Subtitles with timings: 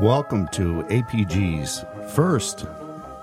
[0.00, 1.84] Welcome to APG's
[2.14, 2.66] first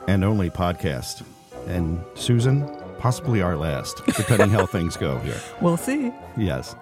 [0.09, 1.23] and only podcast.
[1.67, 5.39] And Susan, possibly our last, depending how things go here.
[5.61, 6.11] We'll see.
[6.35, 6.75] Yes.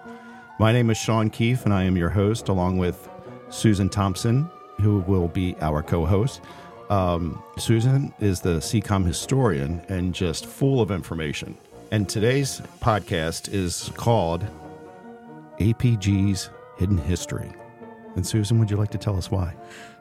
[0.58, 3.08] My name is Sean Kief, and I am your host, along with
[3.52, 4.50] Susan Thompson,
[4.82, 6.42] who will be our co host.
[6.90, 11.56] Um, Susan is the CECOM historian and just full of information.
[11.92, 14.44] And today's podcast is called
[15.60, 17.54] APG's Hidden History.
[18.16, 19.56] And Susan, would you like to tell us why?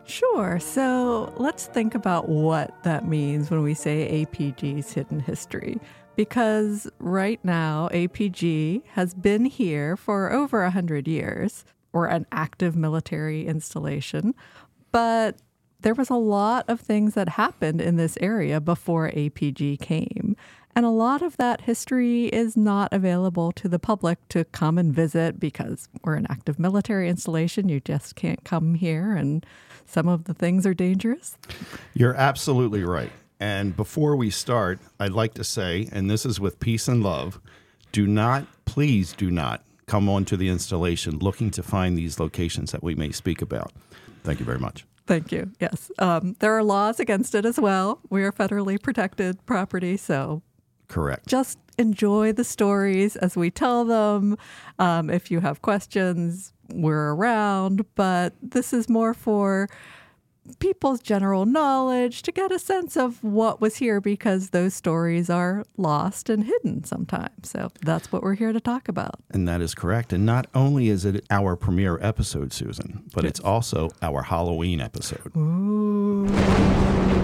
[0.05, 0.59] Sure.
[0.61, 5.79] So let's think about what that means when we say APG's hidden history.
[6.15, 11.65] Because right now, APG has been here for over 100 years.
[11.93, 14.35] or an active military installation.
[14.93, 15.37] But
[15.81, 20.37] there was a lot of things that happened in this area before APG came.
[20.75, 24.95] And a lot of that history is not available to the public to come and
[24.95, 27.69] visit because we're an active military installation.
[27.69, 29.45] You just can't come here, and
[29.85, 31.37] some of the things are dangerous.
[31.93, 33.13] You're absolutely right.
[33.39, 37.41] And before we start, I'd like to say, and this is with peace and love,
[37.91, 42.83] do not, please do not come onto the installation looking to find these locations that
[42.83, 43.73] we may speak about.
[44.23, 44.87] Thank you very much.
[45.07, 45.51] Thank you.
[45.61, 45.91] Yes.
[45.99, 47.99] Um, there are laws against it as well.
[48.09, 50.41] We are federally protected property, so
[50.89, 51.27] Correct.
[51.27, 54.37] just enjoy the stories as we tell them.
[54.79, 59.69] Um, if you have questions, we're around, but this is more for
[60.59, 65.65] people's general knowledge to get a sense of what was here because those stories are
[65.77, 67.51] lost and hidden sometimes.
[67.51, 69.15] So that's what we're here to talk about.
[69.31, 70.13] And that is correct.
[70.13, 75.31] And not only is it our premiere episode, Susan, but it's also our Halloween episode.
[75.37, 77.22] Ooh.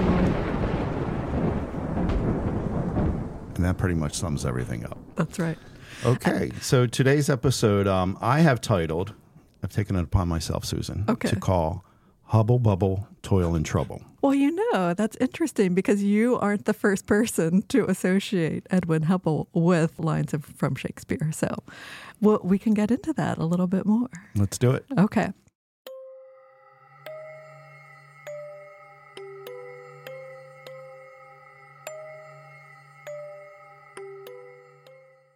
[3.58, 4.96] And that pretty much sums everything up.
[5.16, 5.58] That's right.
[6.06, 6.52] Okay.
[6.60, 9.12] So today's episode, um, I have titled,
[9.64, 11.28] I've taken it upon myself, Susan, Okay.
[11.28, 11.84] to call
[12.26, 14.02] Hubble Bubble Toil and Trouble.
[14.22, 19.48] Well, you know, that's interesting because you aren't the first person to associate Edwin Hubble
[19.52, 21.30] with lines of, from Shakespeare.
[21.32, 21.48] So
[22.20, 24.08] well, we can get into that a little bit more.
[24.36, 24.84] Let's do it.
[24.96, 25.32] Okay.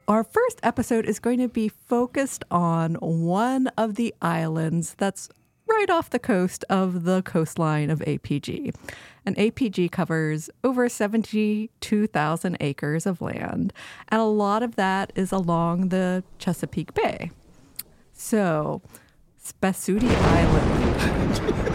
[0.09, 5.29] Our first episode is going to be focused on one of the islands that's
[5.69, 8.75] right off the coast of the coastline of APG.
[9.25, 13.73] And APG covers over 72,000 acres of land,
[14.09, 17.31] and a lot of that is along the Chesapeake Bay.
[18.13, 18.83] So,
[19.41, 21.69] Spesutie Island.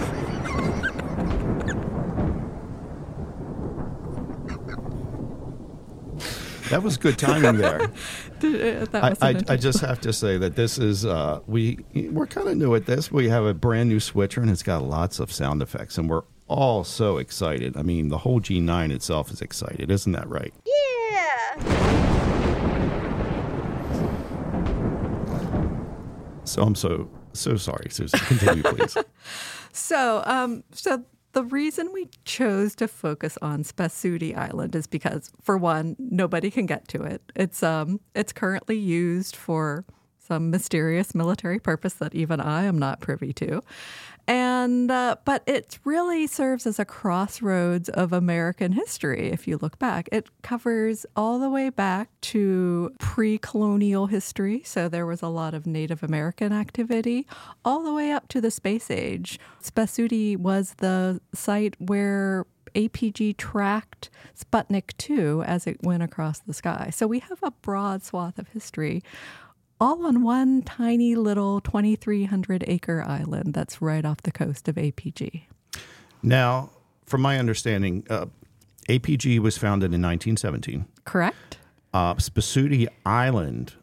[6.69, 7.87] That was good timing there.
[8.39, 12.47] that I, I, I just have to say that this is uh, we we're kind
[12.47, 13.11] of new at this.
[13.11, 16.23] We have a brand new switcher and it's got lots of sound effects, and we're
[16.47, 17.75] all so excited.
[17.77, 20.53] I mean, the whole G9 itself is excited, isn't that right?
[20.65, 20.73] Yeah.
[26.45, 28.19] So I'm so so sorry, Susan.
[28.19, 28.97] Continue, please.
[29.73, 31.03] So, um, so
[31.37, 36.65] the reason we chose to focus on Spesutie Island is because, for one, nobody can
[36.65, 37.21] get to it.
[37.35, 39.85] It's um, it's currently used for
[40.27, 43.61] some mysterious military purpose that even I am not privy to,
[44.27, 49.29] and uh, but it really serves as a crossroads of American history.
[49.31, 54.61] If you look back, it covers all the way back to pre-colonial history.
[54.65, 57.25] So there was a lot of Native American activity,
[57.63, 59.39] all the way up to the space age.
[59.63, 62.45] Spesutie was the site where
[62.75, 66.89] APG tracked Sputnik 2 as it went across the sky.
[66.93, 69.01] So we have a broad swath of history
[69.79, 75.43] all on one tiny little 2,300 acre island that's right off the coast of APG.
[76.23, 76.71] Now,
[77.05, 78.25] from my understanding, uh,
[78.89, 80.85] APG was founded in 1917.
[81.05, 81.57] Correct?
[81.93, 83.75] Uh, Spesutie Island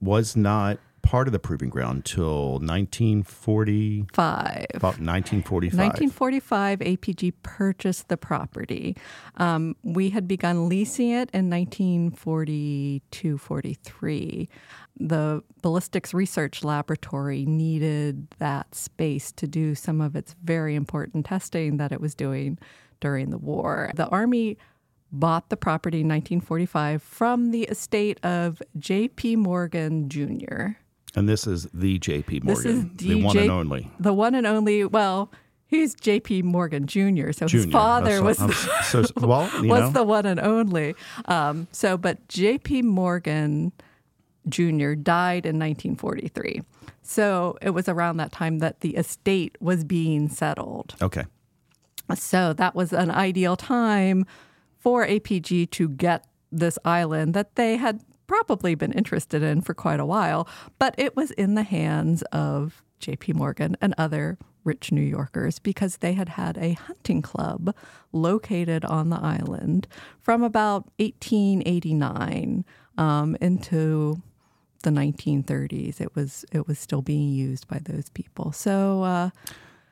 [0.00, 4.66] was not part of the proving ground until 1945.
[4.74, 5.78] About 1945.
[5.78, 8.94] 1945, APG purchased the property.
[9.36, 14.50] Um, we had begun leasing it in 1942 43.
[15.00, 21.76] The Ballistics Research Laboratory needed that space to do some of its very important testing
[21.76, 22.58] that it was doing
[23.00, 23.90] during the war.
[23.94, 24.58] The Army
[25.12, 29.36] bought the property in 1945 from the estate of J.P.
[29.36, 30.70] Morgan Jr.
[31.14, 33.90] And this is the JP This is Morgan, the one and only.
[33.98, 35.32] The one and only, well,
[35.66, 36.42] he's J.P.
[36.42, 38.52] Morgan Jr., so his father I'm was so- I'm
[38.84, 40.94] so, so- well, you was know, the one and only.
[41.26, 42.82] Um, so, but J.P.
[42.82, 43.72] Morgan
[44.48, 44.94] Jr.
[44.94, 46.62] died in 1943.
[47.02, 50.94] So it was around that time that the estate was being settled.
[51.00, 51.24] Okay.
[52.14, 54.26] So that was an ideal time
[54.78, 60.00] for APG to get this island that they had probably been interested in for quite
[60.00, 60.48] a while,
[60.78, 65.98] but it was in the hands of JP Morgan and other rich New Yorkers because
[65.98, 67.74] they had had a hunting club
[68.12, 69.86] located on the island
[70.20, 72.64] from about 1889
[72.98, 74.20] um, into
[74.82, 76.00] the 1930s.
[76.00, 78.52] It was it was still being used by those people.
[78.52, 79.30] So uh,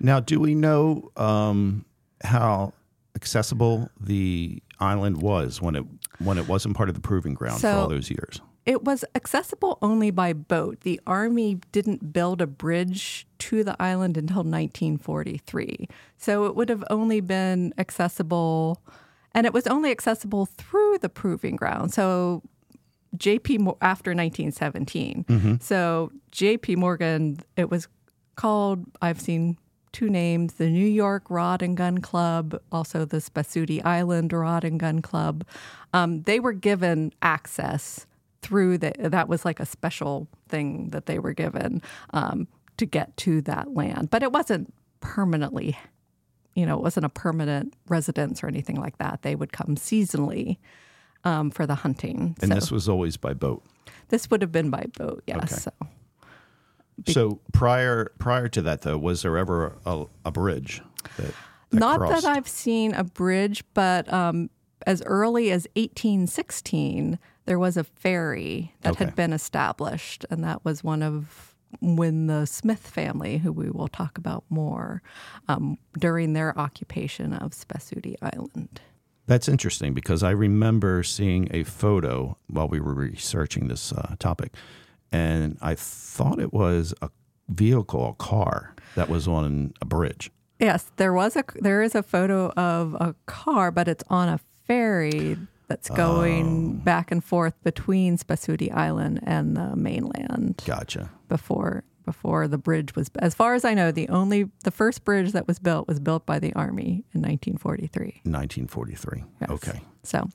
[0.00, 1.84] Now, do we know um,
[2.22, 2.72] how
[3.14, 5.84] accessible the island was when it
[6.18, 8.40] when it wasn't part of the proving ground for all those years?
[8.64, 10.80] It was accessible only by boat.
[10.80, 15.88] The Army didn't build a bridge to the island until 1943.
[16.16, 18.82] So it would have only been accessible,
[19.32, 21.94] and it was only accessible through the proving ground.
[21.94, 22.42] So
[23.16, 25.24] JP after 1917.
[25.60, 27.88] So JP Morgan, it was
[28.36, 29.58] called, I've seen
[29.92, 34.78] two names the New York Rod and Gun Club, also the Spesutie Island Rod and
[34.78, 35.44] Gun Club.
[35.94, 38.06] Um, they were given access
[38.42, 41.80] through the, that was like a special thing that they were given
[42.10, 42.46] um,
[42.76, 44.10] to get to that land.
[44.10, 45.78] But it wasn't permanently,
[46.54, 49.22] you know, it wasn't a permanent residence or anything like that.
[49.22, 50.58] They would come seasonally
[51.26, 52.36] um, for the hunting.
[52.40, 53.62] And so this was always by boat.
[54.08, 55.36] this would have been by boat, yes.
[55.38, 55.54] Okay.
[57.06, 60.80] So So prior prior to that, though, was there ever a, a bridge
[61.16, 61.34] that,
[61.70, 62.22] that Not crossed?
[62.24, 64.48] that I've seen a bridge, but um,
[64.86, 69.04] as early as 1816, there was a ferry that Okay.
[69.04, 73.88] had been established, and that was one of when the Smith family, who we will
[73.88, 75.02] talk about more,
[75.48, 78.80] um, during their occupation of Spesutie Island.
[79.26, 84.54] That's interesting because I remember seeing a photo while we were researching this uh, topic,
[85.10, 87.10] and I thought it was a
[87.48, 90.30] vehicle, a car that was on a bridge.
[90.60, 94.40] Yes, there was a there is a photo of a car, but it's on a
[94.66, 95.36] ferry
[95.68, 100.62] that's going back and forth between Spesutie Island and the mainland.
[100.64, 101.10] Gotcha.
[101.28, 105.32] before before the bridge was as far as I know the only the first bridge
[105.32, 109.24] that was built was built by the army in 1943 1943.
[109.40, 109.50] Yes.
[109.50, 109.80] Okay.
[110.02, 110.28] so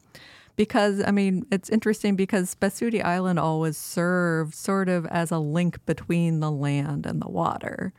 [0.56, 5.84] because I mean it's interesting because Spesutie Island always served sort of as a link
[5.88, 7.94] between the land and the water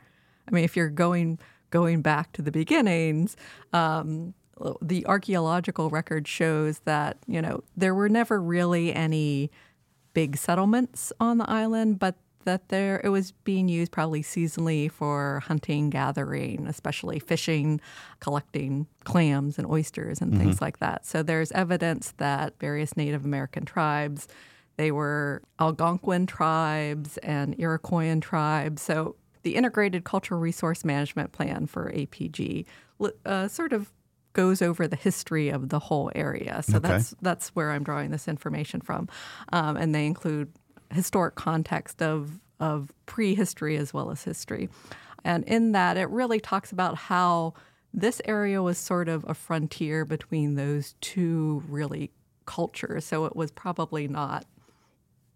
[0.46, 1.40] I mean if you're going
[1.70, 3.36] going back to the beginnings
[3.72, 4.34] um,
[4.80, 9.50] the archaeological record shows that you know there were never really any
[10.14, 15.40] big settlements on the island, but that there it was being used probably seasonally for
[15.46, 17.80] hunting, gathering, especially fishing,
[18.20, 21.04] collecting clams and oysters and things like that.
[21.06, 24.28] So there's evidence that various Native American tribes,
[24.76, 28.82] they were Algonquin tribes and Iroquoian tribes.
[28.82, 32.64] So the Integrated Cultural Resource Management Plan for APG
[33.26, 33.92] uh, sort of
[34.34, 36.62] goes over the history of the whole area.
[36.62, 36.88] So Okay.
[36.88, 39.08] that's that's where I'm drawing this information from,
[39.52, 40.52] um, and they include
[40.92, 44.68] historic context of of prehistory as well as history,
[45.24, 47.54] and in that it really talks about how
[47.92, 52.10] this area was sort of a frontier between those two really
[52.46, 53.04] cultures.
[53.04, 54.46] So it was probably not,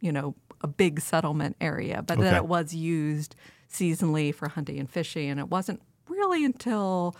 [0.00, 2.36] you know, a big settlement area, but that Okay.
[2.36, 3.34] it was used
[3.70, 7.14] seasonally for hunting and fishing, and it wasn't really until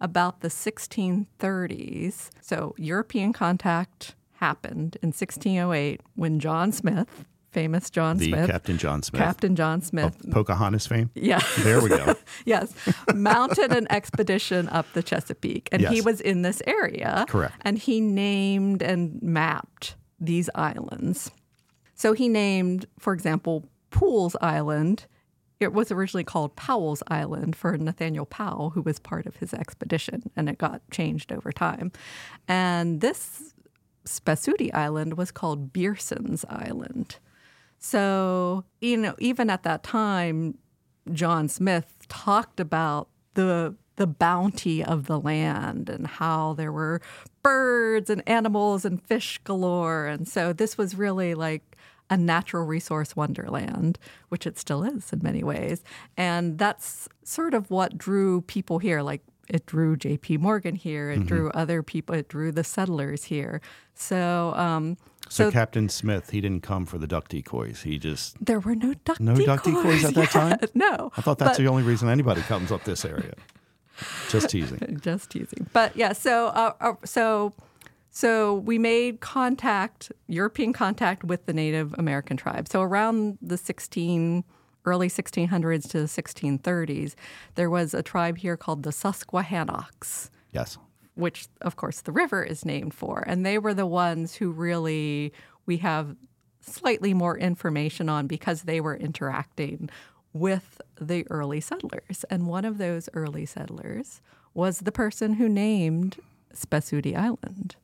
[0.00, 2.30] about the 1630s.
[2.40, 7.24] So European contact happened in 1608 when John Smith,
[7.58, 9.20] famous John The Smith, Captain John Smith.
[9.20, 11.10] Captain John Smith, Pocahontas fame.
[11.14, 12.14] yeah, There we go.
[12.44, 12.72] yes,
[13.14, 17.26] mounted an expedition up the Chesapeake, and he was in this area.
[17.28, 17.54] Correct.
[17.62, 21.32] And he named and mapped these islands.
[21.94, 25.06] So he named, for example, Pooles Island.
[25.58, 30.30] It was originally called Powell's Island for Nathaniel Powell, who was part of his expedition,
[30.36, 31.90] and it got changed over time.
[32.46, 33.52] And this
[34.06, 37.18] Spesutie Island was called Beerson's Island.
[37.78, 40.58] So, you know, even at that time,
[41.12, 47.02] John Smith talked about the the bounty of the land and how there were
[47.42, 50.06] birds and animals and fish galore.
[50.06, 51.76] And so this was really like
[52.08, 55.82] a natural resource wonderland, which it still is in many ways.
[56.16, 59.02] And that's sort of what drew people here.
[59.02, 60.38] Like it drew J.P.
[60.38, 63.60] Morgan here, it drew other people, it drew the settlers here.
[63.94, 64.96] So, um,
[65.28, 67.82] So, So- Captain Smith, he didn't come for the duck decoys.
[67.82, 68.36] He just.
[68.44, 69.46] there were no duck No decoys.
[69.46, 70.58] duck decoys at that time?
[70.74, 73.34] No, I thought that's But- the only reason anybody comes up this area.
[74.30, 74.98] Just teasing.
[75.02, 75.66] just teasing.
[75.72, 77.52] But yeah, so uh, uh, so
[78.10, 82.68] So we made contact, European contact with the Native American tribe.
[82.68, 84.44] So around the 16
[84.84, 87.14] early 1600s to the 1630s,
[87.56, 90.30] there was a tribe here called the Susquehannocks.
[90.52, 90.78] Yes.
[91.18, 93.24] Which, of course, the river is named for.
[93.26, 95.32] And they were the ones who really
[95.66, 96.14] we have
[96.60, 99.90] slightly more information on because they were interacting
[100.32, 102.24] with the early settlers.
[102.30, 104.20] And one of those early settlers
[104.54, 106.18] was the person who named
[106.54, 107.74] Spesutie Island.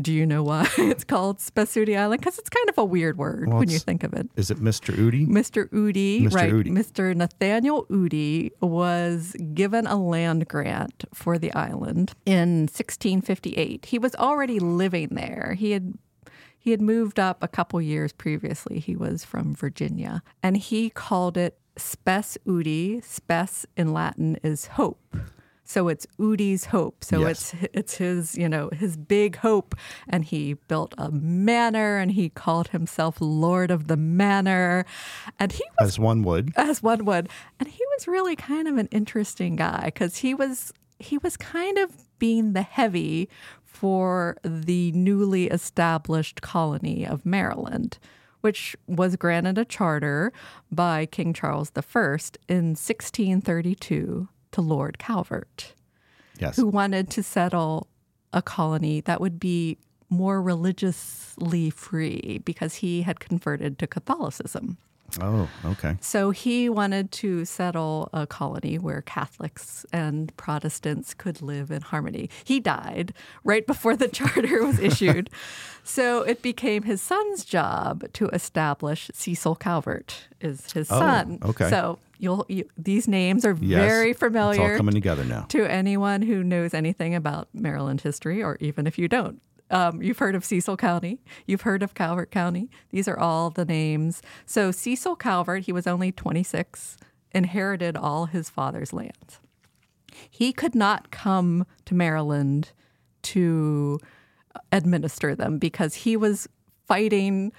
[0.00, 2.20] Do you know why it's called Spesutie Island?
[2.20, 4.28] Because it's kind of a weird word Well, when you think of it.
[4.36, 4.94] Is it Mr.
[4.94, 5.26] Utie?
[5.26, 5.68] Mr.
[5.70, 6.34] Utie, Mr.
[6.34, 6.52] right?
[6.52, 6.70] Utie.
[6.70, 7.14] Mr.
[7.14, 13.86] Nathaniel Utie was given a land grant for the island in 1658.
[13.86, 15.54] He was already living there.
[15.58, 15.94] He had
[16.58, 18.80] he had moved up a couple years previously.
[18.80, 23.04] He was from Virginia, and he called it Spes Utie.
[23.04, 25.16] Spes in Latin is hope.
[25.68, 27.02] So it's Utie's hope.
[27.04, 27.52] So Yes.
[27.52, 29.74] it's it's his, you know, his big hope.
[30.08, 34.86] And he built a manor and he called himself Lord of the Manor.
[35.40, 36.52] And he was As one would.
[36.56, 37.28] as one would.
[37.58, 41.76] And he was really kind of an interesting guy because he was he was kind
[41.78, 43.28] of being the heavy
[43.64, 47.98] for the newly established colony of Maryland,
[48.40, 50.32] which was granted a charter
[50.72, 51.80] by King Charles I
[52.48, 55.74] in 1632 to Lord Calvert
[56.38, 56.56] Yes.
[56.56, 57.88] who wanted to settle
[58.32, 59.76] a colony that would be
[60.08, 64.78] more religiously free because he had converted to Catholicism.
[65.20, 65.96] Oh, okay.
[66.00, 72.28] So he wanted to settle a colony where Catholics and Protestants could live in harmony.
[72.44, 73.12] He died
[73.44, 75.30] right before the charter was issued.
[75.84, 81.38] so it became his son's job to establish Cecil Calvert is his Oh, son.
[81.42, 81.70] okay.
[81.70, 83.80] So you'll you, these names are Yes.
[83.80, 85.42] very It's familiar all coming together now.
[85.48, 89.40] to anyone who knows anything about Maryland history, or even if you don't.
[89.70, 91.20] Um, you've heard of Cecil County.
[91.46, 92.70] You've heard of Calvert County.
[92.90, 94.22] These are all the names.
[94.44, 96.96] So Cecil Calvert, he was only 26,
[97.32, 99.40] inherited all his father's lands.
[100.30, 102.72] He could not come to Maryland
[103.22, 103.98] to
[104.72, 106.48] administer them because he was
[106.86, 107.52] fighting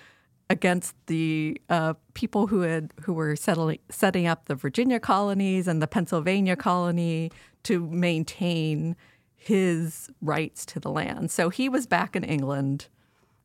[0.49, 5.81] against the uh, people who had who were settling, setting up the Virginia colonies and
[5.81, 7.31] the Pennsylvania colony
[7.63, 8.95] to maintain
[9.37, 11.31] his rights to the land.
[11.31, 12.87] So he was back in England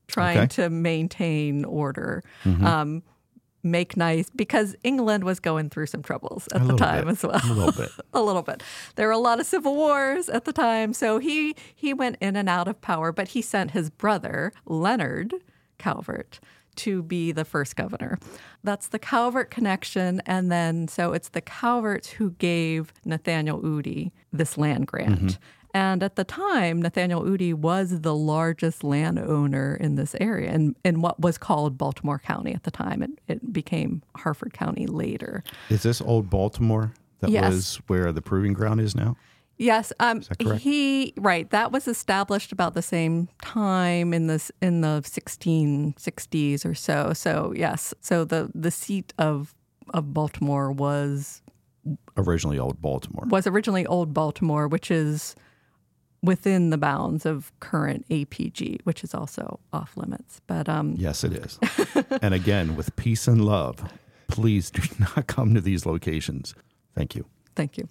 [0.08, 0.46] trying Okay.
[0.48, 2.22] to maintain order.
[2.44, 3.02] Um,
[3.62, 7.12] make nice because England was going through some troubles at A the time bit.
[7.12, 7.90] as well A little bit.
[8.12, 8.62] a little bit.
[8.96, 12.34] There were a lot of civil wars at the time, so he he went in
[12.34, 13.12] and out of power.
[13.12, 15.34] But he sent his brother Leonard
[15.78, 16.40] Calvert
[16.74, 18.18] to be the first governor.
[18.64, 24.58] That's the Calvert connection, and then so it's the Calverts who gave Nathaniel Utie this
[24.58, 25.38] land grant.
[25.74, 31.00] And at the time, Nathaniel Utie was the largest landowner in this area in, in
[31.00, 33.02] what was called Baltimore County at the time.
[33.02, 35.42] It, it became Harford County later.
[35.70, 37.50] Is this old Baltimore that Yes.
[37.52, 39.16] was where the proving ground is now?
[39.58, 40.62] Yes, um, that correct?
[40.62, 41.48] he right.
[41.50, 47.12] That was established about the same time in this in the 1660s or so.
[47.12, 49.54] So yes, so the the seat of
[49.94, 51.42] of Baltimore was
[52.16, 53.24] Originally old Baltimore.
[53.28, 55.34] was originally Old Baltimore, which is
[56.22, 60.40] within the bounds of current APG, which is also off limits.
[60.46, 61.58] But um, Yes, it is.
[62.22, 63.82] and again, with peace and love,
[64.28, 66.54] please do not come to these locations.
[66.94, 67.26] Thank you.
[67.56, 67.88] Thank you.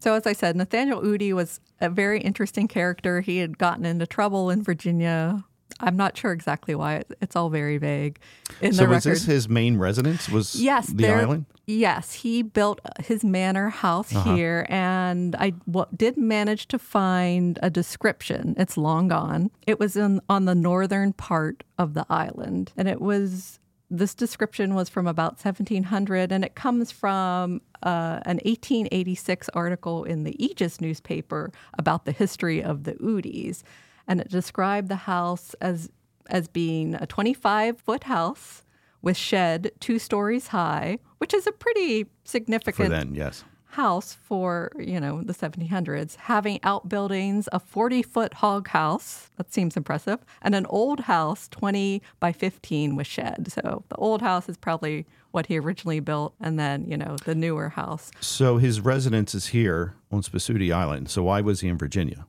[0.00, 3.20] So, as I said, Nathaniel Utie was a very interesting character.
[3.20, 5.44] He had gotten into trouble in Virginia.
[5.80, 7.02] I'm not sure exactly why.
[7.20, 8.18] It's all very vague
[8.60, 9.16] in so the was record.
[9.18, 10.28] this his main residence?
[10.28, 11.46] Was yes, the there- island?
[11.70, 14.34] Yes, he built his manor house Uh-huh.
[14.34, 18.54] here, and I w- did manage to find a description.
[18.56, 19.50] It's long gone.
[19.66, 23.58] It was in on the northern part of the island, and it was
[23.90, 30.24] this description was from about 1700, and it comes from uh, an 1886 article in
[30.24, 33.62] the Aegis newspaper about the history of the Uties,
[34.08, 35.90] and it described the house as
[36.30, 38.62] as being a 25 foot house
[39.00, 43.44] with shed two stories high, which is a pretty significant For then, yes.
[43.66, 46.16] house for you know the 1700s.
[46.16, 52.02] Having outbuildings, a 40 foot hog house that seems impressive, and an old house 20
[52.18, 53.52] by 15 with shed.
[53.52, 57.34] So the old house is probably what he originally built, and then you know the
[57.34, 58.10] newer house.
[58.20, 61.10] So his residence is here on Spesutie Island.
[61.10, 62.26] So why was he in Virginia?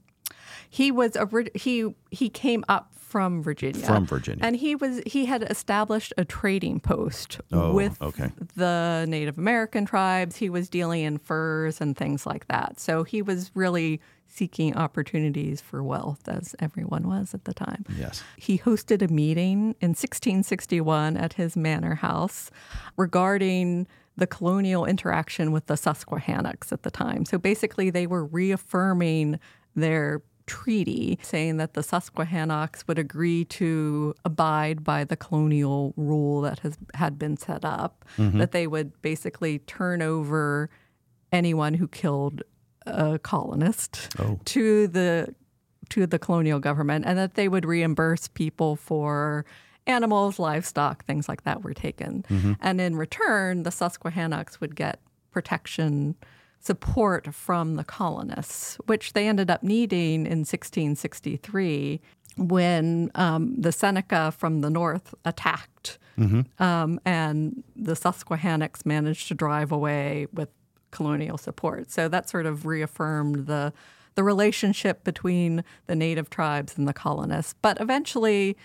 [0.70, 3.86] He was a he he came up from Virginia.
[3.86, 4.46] From Virginia.
[4.46, 8.32] And he was he had established a trading post Oh, with okay.
[8.56, 10.36] the Native American tribes.
[10.38, 12.80] He was dealing in furs and things like that.
[12.80, 17.84] So he was really seeking opportunities for wealth as everyone was at the time.
[17.98, 18.22] Yes.
[18.38, 22.52] He hosted a meeting in 1661 at his manor house
[22.96, 27.26] regarding the colonial interaction with the Susquehannocks at the time.
[27.26, 29.40] So basically, they were reaffirming
[29.76, 36.60] their treaty, saying that the Susquehannocks would agree to abide by the colonial rule that
[36.60, 38.40] has had been set up, mm-hmm.
[38.40, 40.70] that they would basically turn over
[41.32, 42.42] anyone who killed
[42.88, 44.40] a colonist oh.
[44.46, 45.34] to the
[45.90, 49.46] to the colonial government and that they would reimburse people for
[49.88, 52.24] animals, livestock, things like that were taken.
[52.30, 52.54] Mm-hmm.
[52.62, 55.00] And in return, the Susquehannocks would get
[55.32, 56.16] protection
[56.60, 62.02] support from the colonists, which they ended up needing in 1663
[62.38, 65.98] when um, the Seneca from the north attacked.
[66.62, 70.50] Um, and the Susquehannocks managed to drive away with
[70.92, 71.92] colonial support.
[71.92, 73.74] So that sort of reaffirmed the
[74.16, 77.56] the relationship between the native tribes and the colonists.
[77.62, 78.58] But eventually,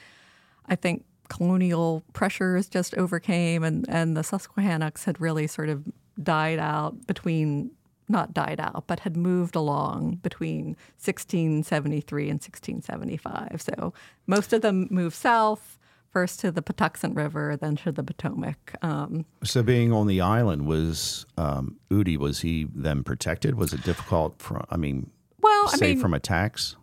[0.67, 5.85] I think colonial pressures just overcame, and, and the Susquehannocks had really sort of
[6.21, 7.71] died out between,
[8.09, 13.63] not died out, but had moved along between 1673 and 1675.
[13.63, 13.93] So
[14.27, 15.79] most of them moved south.
[16.11, 18.77] First to the Patuxent River, then to the Potomac.
[18.83, 22.17] Um, So being on the island was um, Utie.
[22.17, 23.57] Was he then protected?
[23.57, 24.65] Was it difficult from?
[24.71, 26.77] I mean, well, I safe mean, from attacks.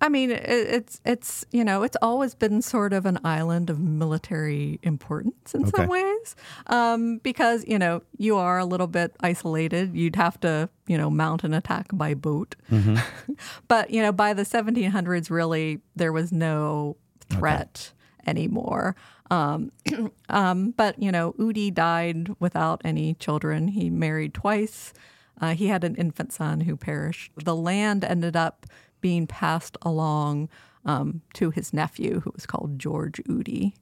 [0.00, 4.78] I mean, it's it's you know it's always been sort of an island of military
[4.84, 5.70] importance in Okay.
[5.76, 6.36] some ways,
[6.68, 9.94] um, because you know you are a little bit isolated.
[9.96, 12.54] You'd have to you know mount an attack by boat,
[13.68, 16.96] but you know by the 1700s, really there was no
[17.28, 17.92] threat
[18.26, 18.94] anymore.
[19.30, 19.72] Um,
[20.28, 23.68] um, but you know, Utie died without any children.
[23.68, 24.92] He married twice.
[25.40, 27.30] Uh, he had an infant son who perished.
[27.44, 28.66] The land ended up
[29.00, 30.48] being passed along
[30.84, 33.74] um, to his nephew, who was called George Utie.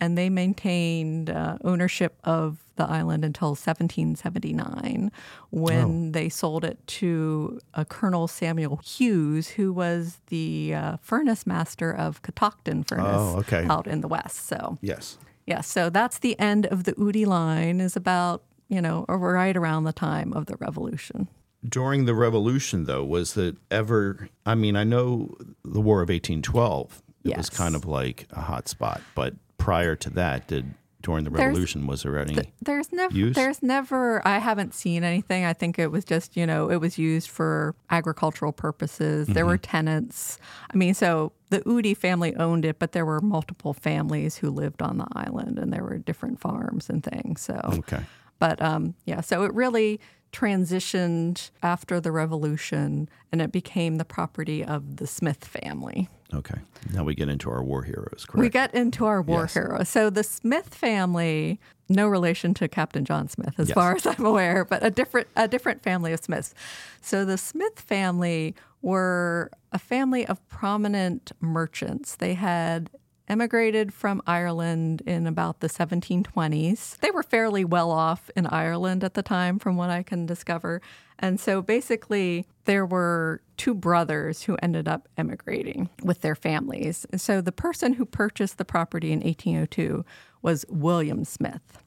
[0.00, 5.12] And they maintained uh, ownership of the island until 1779,
[5.50, 11.92] when they sold it to uh, Colonel Samuel Hughes, who was the uh, furnace master
[11.94, 13.64] of Catoctin Furnace Oh, okay.
[13.68, 14.46] out in the west.
[14.46, 15.18] So Yes.
[15.46, 17.80] yeah, so that's the end of the Utie line.
[17.80, 21.28] Is about you know right around the time of the revolution.
[21.66, 24.28] During the Revolution, though, was that ever?
[24.44, 27.02] I mean, I know the War of eighteen twelve.
[27.24, 31.30] It was kind of like a hot spot, but prior to that, did during the
[31.30, 32.36] There's- Revolution was there any?
[32.62, 33.34] There's never, Use?
[33.34, 34.26] there's never.
[34.28, 35.44] I haven't seen anything.
[35.46, 39.26] I think it was just you know it was used for agricultural purposes.
[39.26, 40.38] There were tenants.
[40.72, 44.82] I mean, so the Utie family owned it, but there were multiple families who lived
[44.82, 47.40] on the island, and there were different farms and things.
[47.40, 48.02] So okay.
[48.38, 49.98] But um, yeah, so it really
[50.34, 56.08] transitioned after the revolution and it became the property of the Smith family.
[56.32, 56.58] Okay.
[56.92, 58.42] Now we get into our war heroes, correct?
[58.42, 59.54] We get into our war Yes.
[59.54, 59.88] heroes.
[59.88, 63.74] So the Smith family, no relation to Captain John Smith, as Yes.
[63.74, 66.54] far as I'm aware, but a different a different family of Smiths.
[67.00, 72.16] So the Smith family were a family of prominent merchants.
[72.16, 72.90] They had
[73.28, 76.98] emigrated from Ireland in about the 1720s.
[76.98, 80.82] They were fairly well off in Ireland at the time, from what I can discover.
[81.18, 87.06] And so basically, there were two brothers who ended up emigrating with their families.
[87.16, 90.04] So the person who purchased the property in 1802
[90.42, 91.78] was William Smith.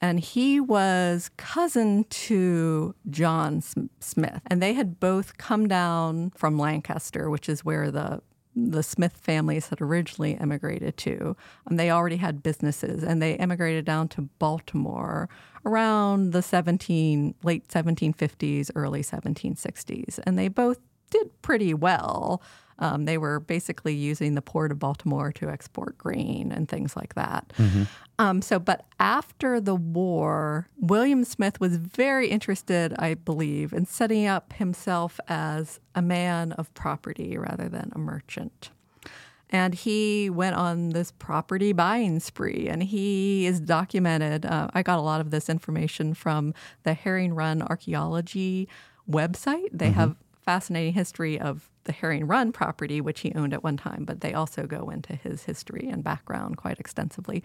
[0.00, 3.62] And he was cousin to John
[4.00, 4.40] Smith.
[4.46, 8.22] And they had both come down from Lancaster, which is where the
[8.66, 11.36] the Smith families had originally emigrated to.
[11.66, 15.28] And they already had businesses and they emigrated down to Baltimore
[15.64, 20.18] around the 17 late 1750s, early 1760s.
[20.24, 20.78] And they both
[21.10, 22.42] did pretty well.
[22.80, 27.14] Um, they were basically using the port of Baltimore to export grain and things like
[27.14, 27.52] that.
[28.20, 34.26] Um, so, but after the war, William Smith was very interested, I believe, in setting
[34.26, 38.70] up himself as a man of property rather than a merchant.
[39.50, 44.44] And he went on this property buying spree, and he is documented.
[44.44, 48.68] Uh, I got a lot of this information from the Herring Run Archaeology
[49.10, 49.70] website.
[49.72, 54.04] They have fascinating history of the Herring Run property, which he owned at one time,
[54.04, 57.42] but they also go into his history and background quite extensively.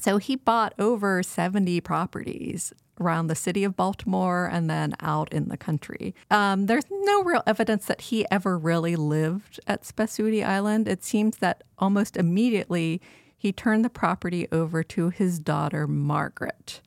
[0.00, 5.50] So he bought over 70 properties around the city of Baltimore and then out in
[5.50, 6.14] the country.
[6.30, 10.88] Um, there's no real evidence that he ever really lived at Spesutie Island.
[10.88, 13.02] It seems that almost immediately
[13.36, 16.80] he turned the property over to his daughter, Margaret.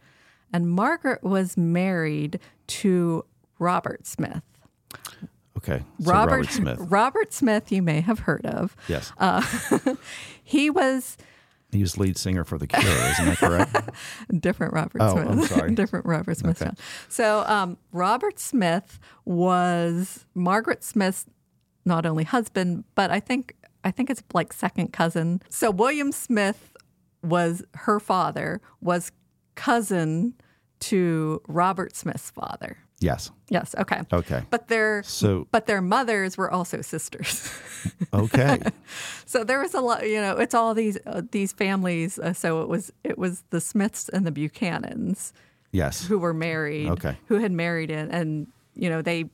[0.51, 3.25] And Margaret was married to
[3.59, 4.41] Robert Smith.
[5.57, 5.83] Okay.
[6.01, 6.77] So Robert, Robert Smith.
[6.81, 8.75] Robert Smith, you may have heard of.
[8.87, 9.11] Yes.
[9.17, 9.41] Uh,
[10.43, 11.17] he was
[11.71, 13.75] he was lead singer for The Cure, isn't that correct?
[14.39, 15.27] Different Robert oh, Smith.
[15.27, 15.75] I'm sorry.
[15.75, 16.61] Different Robert Smith.
[16.61, 16.71] Okay.
[17.09, 21.25] So um, Robert Smith was Margaret Smith's
[21.85, 25.41] not only husband, but I think I think it's like second cousin.
[25.49, 26.75] So William Smith
[27.21, 29.11] was her father, was
[29.55, 30.33] cousin
[30.79, 32.77] to Robert Smith's father.
[33.05, 33.29] Yes.
[33.49, 33.75] Yes.
[33.77, 34.01] Okay.
[34.11, 34.41] Okay.
[34.49, 37.53] But their so but their mothers were also sisters.
[38.13, 38.59] okay.
[39.27, 40.09] so there was a lot.
[40.09, 42.17] You know, it's all these uh, these families.
[42.17, 45.33] Uh, so it was it was the Smiths and the Buchanans.
[45.71, 46.07] Yes.
[46.07, 46.89] Who were married.
[46.89, 47.15] Okay.
[47.27, 49.29] Who had married in, and you know they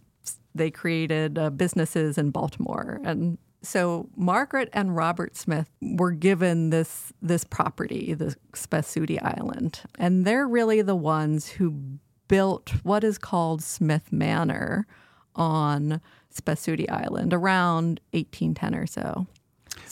[0.53, 7.13] they created uh, businesses in Baltimore, and so Margaret and Robert Smith were given this
[7.21, 11.99] this property, the Spesutie Island, and they're really the ones who
[12.31, 14.87] built what is called Smith Manor
[15.35, 15.99] on
[16.33, 19.27] Spesutie Island around 1810 or so.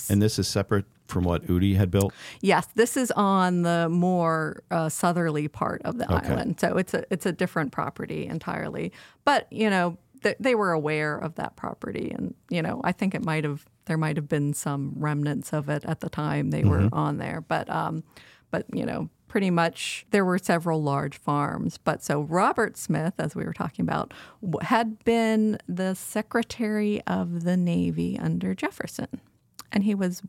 [0.10, 2.14] And this is separate from what Utie had built?
[2.40, 6.30] Yes, this is on the more uh, southerly part of the okay.
[6.30, 6.60] island.
[6.62, 8.94] So it's a it's a different property entirely.
[9.26, 13.16] But, you know, th- they were aware of that property and, you know, I think
[13.16, 16.62] it might have there might have been some remnants of it at the time they
[16.62, 16.70] mm-hmm.
[16.70, 18.04] were on there, but um
[18.52, 21.78] but, you know, pretty much there were several large farms.
[21.78, 24.14] But so Robert Smith, as we were talking about,
[24.62, 29.22] had been the Secretary of the Navy under Jefferson.
[29.72, 30.22] And he was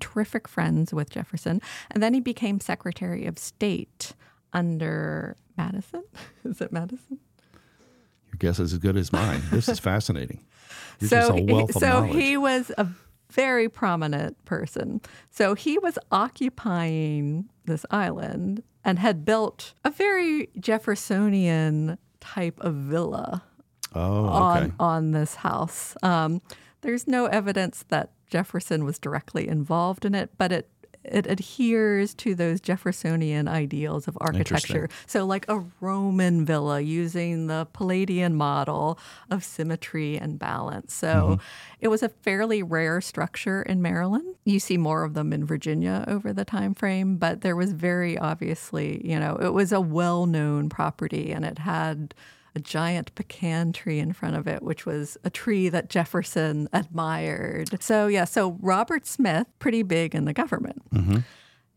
[0.00, 1.62] terrific friends with Jefferson.
[1.90, 4.12] And then he became Secretary of State
[4.52, 6.02] under Madison.
[6.44, 7.18] Is it Madison?
[8.26, 9.42] Your guess is as good as mine.
[9.50, 10.44] This is fascinating.
[11.00, 12.86] so, so he was a
[13.30, 15.00] very prominent person.
[15.30, 23.42] So he was occupying this island and had built a very Jeffersonian type of villa
[23.94, 24.36] oh, okay.
[24.36, 25.96] on, on this house.
[26.02, 26.42] Um,
[26.82, 30.68] there's no evidence that Jefferson was directly involved in it, but it
[31.04, 34.88] it adheres to those Jeffersonian ideals of architecture.
[35.06, 38.98] So, like a Roman villa using the Palladian model
[39.30, 40.92] of symmetry and balance.
[40.92, 41.44] So, mm-hmm.
[41.80, 44.34] it was a fairly rare structure in Maryland.
[44.44, 48.18] You see more of them in Virginia over the time frame, but there was very
[48.18, 52.14] obviously, you know, it was a well known property and it had
[52.54, 57.82] a giant pecan tree in front of it, which was a tree that Jefferson admired.
[57.82, 60.82] So, yeah, so Robert Smith, pretty big in the government.
[60.92, 61.18] Mm-hmm.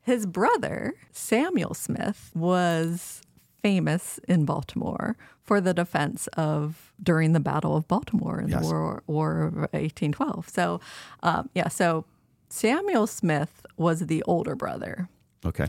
[0.02, 3.22] His brother, Samuel Smith, was
[3.62, 8.62] famous in Baltimore for the defense of during the Battle of Baltimore in yes.
[8.62, 10.50] the War, War of 1812.
[10.50, 10.80] So,
[11.22, 12.06] um, yeah, so
[12.50, 15.10] Samuel Smith was the older brother.
[15.46, 15.68] Okay.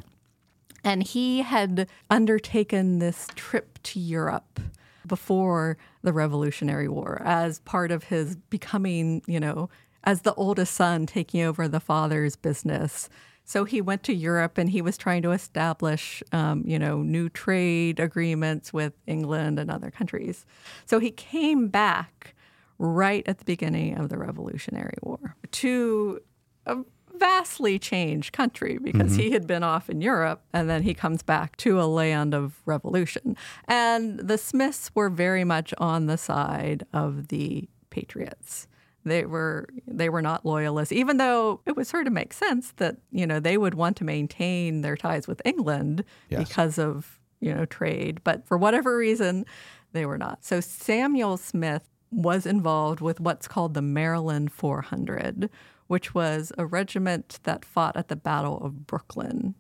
[0.82, 4.60] And he had undertaken this trip to Europe
[5.06, 9.68] before the Revolutionary War as part of his becoming, you know,
[10.04, 13.08] as the oldest son taking over the father's business.
[13.44, 17.28] So he went to Europe and he was trying to establish, um, you know, new
[17.28, 20.46] trade agreements with England and other countries.
[20.86, 22.34] So he came back
[22.78, 26.20] right at the beginning of the Revolutionary War to
[26.66, 26.78] a
[27.18, 29.20] vastly changed country because mm-hmm.
[29.20, 32.60] he had been off in Europe and then he comes back to a land of
[32.66, 33.36] revolution.
[33.66, 38.68] And the Smiths were very much on the side of the Patriots.
[39.04, 42.96] They were they were not loyalists, even though it would sort of make sense that
[43.12, 46.48] you know they would want to maintain their ties with England yes.
[46.48, 48.22] because of you know trade.
[48.24, 49.44] But for whatever reason,
[49.92, 50.42] they were not.
[50.44, 55.50] So Samuel Smith was involved with what's called the Maryland 400,
[55.86, 59.54] which was a regiment that fought at the Battle of Brooklyn.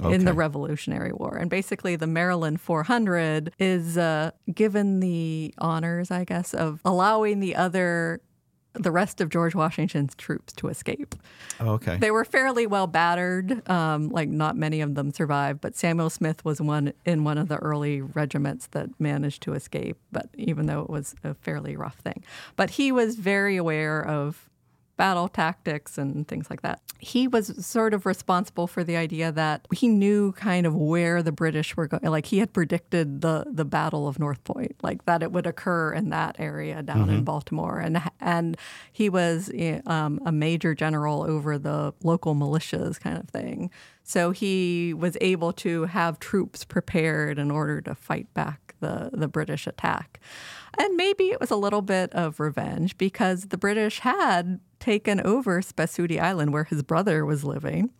[0.00, 0.12] Okay.
[0.12, 1.36] in the Revolutionary War.
[1.36, 7.54] And basically, the Maryland 400 is uh, given the honors, I guess, of allowing the
[7.54, 8.20] other.
[8.76, 11.14] The rest of George Washington's troops to escape.
[11.60, 11.96] Oh, okay.
[11.96, 13.62] They were fairly well battered.
[13.70, 17.46] Um, like not many of them survived, but Samuel Smith was one in one of
[17.46, 19.96] the early regiments that managed to escape.
[20.10, 22.24] But even though it was a fairly rough thing,
[22.56, 24.50] but he was very aware of
[24.96, 26.80] battle tactics and things like that.
[26.98, 31.32] He was sort of responsible for the idea that he knew kind of where the
[31.32, 32.04] British were going.
[32.04, 35.92] Like he had predicted the the Battle of North Point, like that it would occur
[35.92, 38.56] in that area down in Baltimore, and and
[38.92, 43.70] he was eh, um, a major general over the local militias, kind of thing.
[44.02, 49.28] So he was able to have troops prepared in order to fight back the the
[49.28, 50.20] British attack.
[50.78, 55.60] And maybe it was a little bit of revenge because the British had taken over
[55.62, 57.90] Spesutie Island where his brother was living.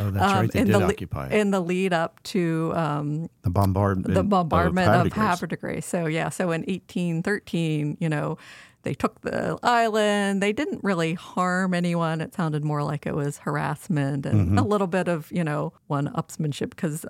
[0.00, 0.50] Oh, that's um, right.
[0.52, 1.32] They in did the occupy it.
[1.32, 4.14] in the lead up to um, the bombardment.
[4.14, 5.14] the bombardment of Grace.
[5.14, 5.86] Havre de Grace.
[5.86, 8.36] So yeah, so in 1813, you know,
[8.82, 10.42] they took the island.
[10.42, 12.20] They didn't really harm anyone.
[12.20, 14.58] It sounded more like it was harassment and Mm-hmm.
[14.58, 17.06] a little bit of you know one-upsmanship because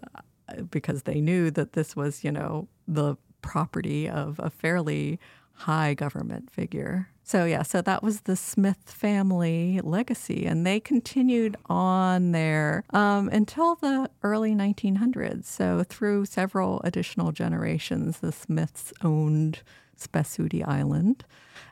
[0.70, 5.20] because they knew that this was you know the property of a fairly
[5.52, 7.08] high government figure.
[7.22, 13.28] So yeah, so that was the Smith family legacy, and they continued on there um,
[13.28, 15.44] until the early 1900s.
[15.44, 19.62] So through several additional generations, the Smiths owned
[19.98, 21.24] Spesutie Island,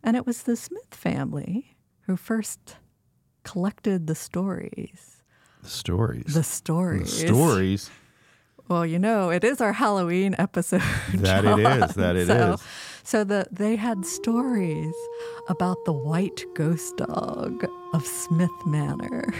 [0.03, 2.77] and it was the Smith family who first
[3.43, 5.23] collected the stories.
[5.63, 6.35] The stories.
[6.35, 7.21] The stories.
[7.21, 7.91] The stories.
[8.69, 10.83] Well, you know, it is our Halloween episode.
[11.15, 11.83] That it John.
[11.83, 12.63] is, that it so, is.
[13.05, 14.95] So the, they had stories
[15.49, 19.33] about the white ghost dog of Smith Manor.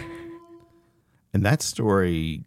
[1.33, 2.43] And that story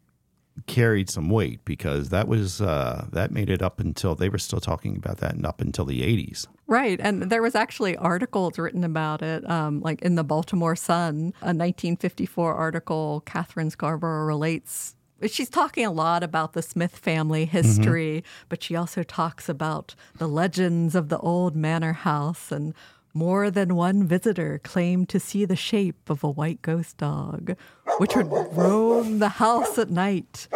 [0.67, 4.61] carried some weight because that was uh, that made it up until they were still
[4.61, 6.47] talking about that and up until the 80s.
[6.67, 6.99] Right.
[7.01, 11.53] And there was actually articles written about it, um, like in the Baltimore Sun, a
[11.53, 13.23] 1954 article.
[13.27, 14.96] Catherine Scarborough relates.
[15.25, 17.57] She's talking a lot about the Smith family mm-hmm.
[17.57, 22.53] history, but she also talks about the legends of the old manor house.
[22.53, 22.75] And
[23.15, 27.57] more than one visitor claimed to see the shape of a white ghost dog,
[27.97, 30.49] which would roam the house at night,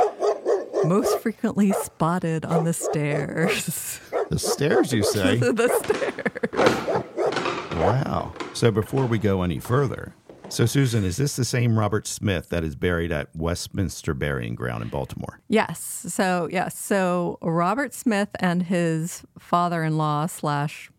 [0.85, 3.99] most frequently spotted on the stairs.
[4.29, 5.37] The stairs, you say?
[5.39, 7.75] the stairs.
[7.79, 8.35] wow.
[8.53, 10.15] So before we go any further,
[10.51, 14.83] so Susan, is this the same Robert Smith that is buried at Westminster Burying Ground
[14.83, 15.41] in Baltimore?
[15.49, 15.81] Yes.
[16.09, 16.79] So yes.
[16.79, 20.90] So Robert Smith and his father-in-law slash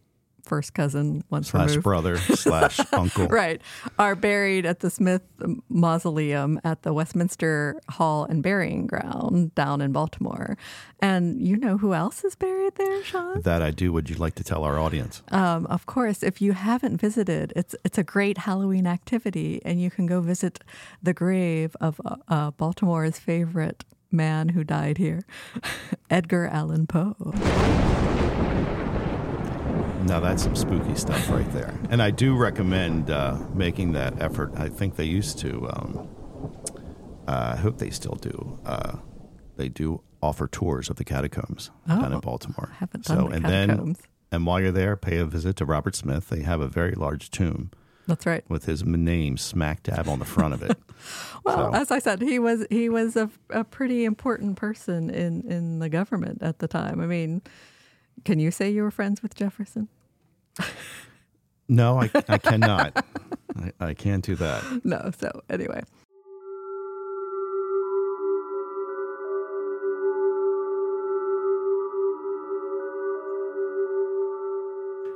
[0.44, 3.28] first cousin, once Slash removed, brother slash uncle.
[3.28, 3.62] right,
[3.98, 5.22] are buried at the Smith
[5.70, 10.58] Mausoleum at the Westminster Hall and Burying Ground down in Baltimore.
[11.00, 13.42] And you know who else is buried there, Sean?
[13.42, 13.92] That I do.
[13.92, 15.24] Would you like to tell our audience?
[15.32, 19.90] Um, of course, if you haven't visited, it's it's a great Halloween activity, and you
[19.90, 20.64] can go visit
[21.02, 25.24] the grave of uh, uh, Baltimore's favorite man who died here,
[26.10, 27.16] Edgar Allan Poe.
[30.06, 31.74] Now that's some spooky stuff right there.
[31.90, 34.52] And I do recommend uh, making that effort.
[34.56, 35.70] I think they used to.
[35.72, 36.10] Um,
[37.28, 38.60] uh, I hope they still do.
[38.66, 38.98] Uh,
[39.58, 42.72] they do offer tours of the catacombs down in Oh, Baltimore.
[42.80, 43.98] haven't done the and catacombs.
[44.00, 46.30] then and while you're there, pay a visit to Robert Smith.
[46.30, 47.70] They have a very large tomb
[48.08, 48.44] That's right.
[48.50, 50.78] with his name smack dab on the front of it.
[51.44, 55.42] Well, So- as I said, he was he was a, a pretty important person in
[55.52, 57.02] in the government at the time.
[57.02, 57.42] I mean,
[58.24, 59.88] can you say you were friends with Jefferson?
[61.72, 63.06] No, I, I cannot.
[63.56, 64.62] I, I can't do that.
[64.84, 65.10] No.
[65.18, 65.82] So anyway.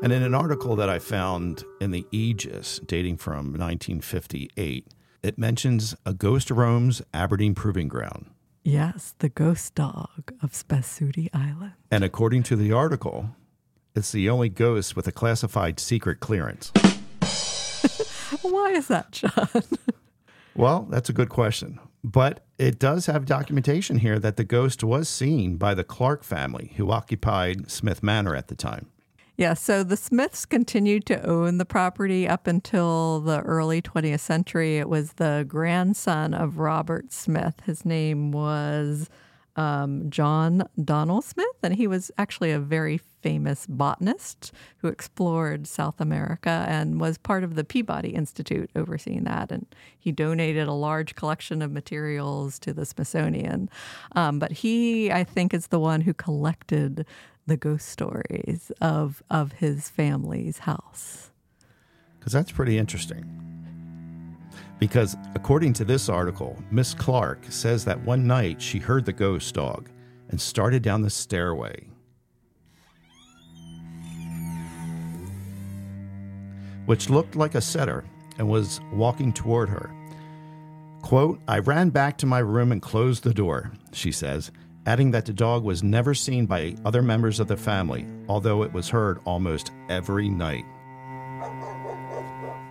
[0.01, 4.87] And in an article that I found in the Aegis dating from 1958,
[5.23, 8.27] it mentions a ghost roams Aberdeen Proving Ground.
[8.67, 11.73] Yes, the ghost dog of Spesutie Island.
[11.91, 13.29] And according to the article,
[13.95, 16.71] it's the only ghost with a classified secret clearance.
[18.41, 19.49] Why is that, John?
[20.57, 21.79] Well, that's a good question.
[22.01, 26.71] But it does have documentation here that the ghost was seen by the Clark family
[26.77, 28.87] who occupied Smith Manor at the time.
[29.37, 34.77] Yeah, so the Smiths continued to own the property up until the early 20th century.
[34.77, 37.61] It was the grandson of Robert Smith.
[37.65, 39.09] His name was
[39.57, 45.99] um, John Donnell Smith, and he was actually a very famous botanist who explored South
[45.99, 49.51] America and was part of the Peabody Institute overseeing that.
[49.51, 49.65] And
[49.97, 53.69] he donated a large collection of materials to the Smithsonian.
[54.15, 57.05] Um, but he, I think, is the one who collected
[57.47, 61.31] the ghost stories of of his family's house.
[62.19, 63.41] Because that's pretty interesting.
[64.79, 69.53] Because according to this article, Miss Clark says that one night she heard the ghost
[69.55, 69.89] dog
[70.29, 71.87] and started down the stairway.
[76.85, 78.03] Which looked like a setter
[78.37, 79.91] and was walking toward her.
[81.01, 84.51] Quote, I ran back to my room and closed the door, she says,
[84.85, 88.71] adding that the dog was never seen by other members of the family, although it
[88.73, 90.65] was heard almost every night.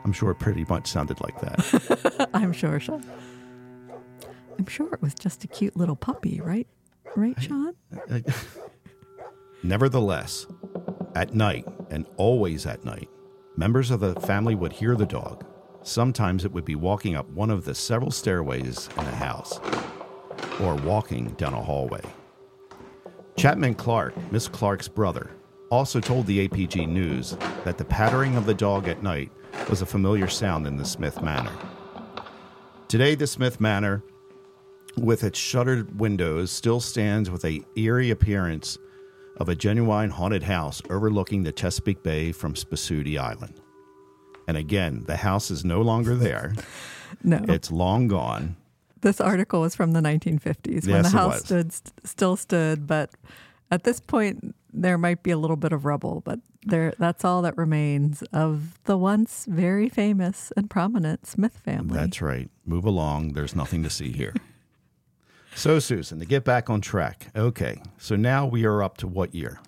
[0.04, 2.28] I'm sure it pretty much sounded like that.
[2.34, 3.04] I'm sure, Sean.
[4.58, 6.66] I'm sure it was just a cute little puppy, right?
[7.16, 7.74] Right, Sean?
[9.62, 10.46] Nevertheless,
[11.14, 13.08] at night, and always at night,
[13.56, 15.44] members of the family would hear the dog.
[15.82, 19.58] Sometimes it would be walking up one of the several stairways in the house,
[20.60, 22.02] or walking down a hallway.
[23.36, 25.30] Chapman Clark, Miss Clark's brother,
[25.70, 29.30] also told the APG News that the pattering of the dog at night
[29.68, 31.52] was a familiar sound in the Smith Manor.
[32.88, 34.04] Today, the Smith Manor,
[34.96, 38.78] with its shuttered windows, still stands with a eerie appearance
[39.38, 43.60] of a genuine haunted house overlooking the Chesapeake Bay from Spesutie Island.
[44.46, 46.54] And again, the house is no longer there.
[47.22, 47.40] No.
[47.48, 48.56] It's long gone.
[49.04, 53.10] This article was from the 1950s when Yes, the house stood st- still stood, but
[53.70, 57.42] at this point there might be a little bit of rubble, but there that's all
[57.42, 61.98] that remains of the once very famous and prominent Smith family.
[61.98, 62.48] That's right.
[62.64, 63.34] Move along.
[63.34, 64.32] There's nothing to see here.
[65.54, 67.26] so, Susan, to get back on track.
[67.36, 67.82] Okay.
[67.98, 69.60] So now we are up to what year?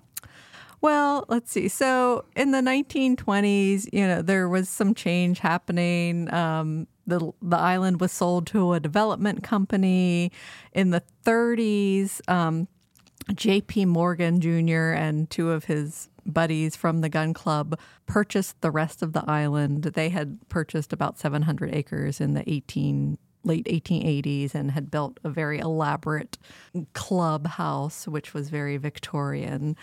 [0.80, 1.68] Well, let's see.
[1.68, 6.32] So in the 1920s, you know, there was some change happening.
[6.32, 10.32] Um, the the island was sold to a development company.
[10.72, 12.68] In the 30s, um,
[13.34, 13.86] J.P.
[13.86, 14.92] Morgan Jr.
[14.92, 19.82] and two of his buddies from the gun club purchased the rest of the island.
[19.82, 25.30] They had purchased about 700 acres in the 18 late 1880s and had built a
[25.30, 26.36] very elaborate
[26.92, 29.76] clubhouse, which was very Victorian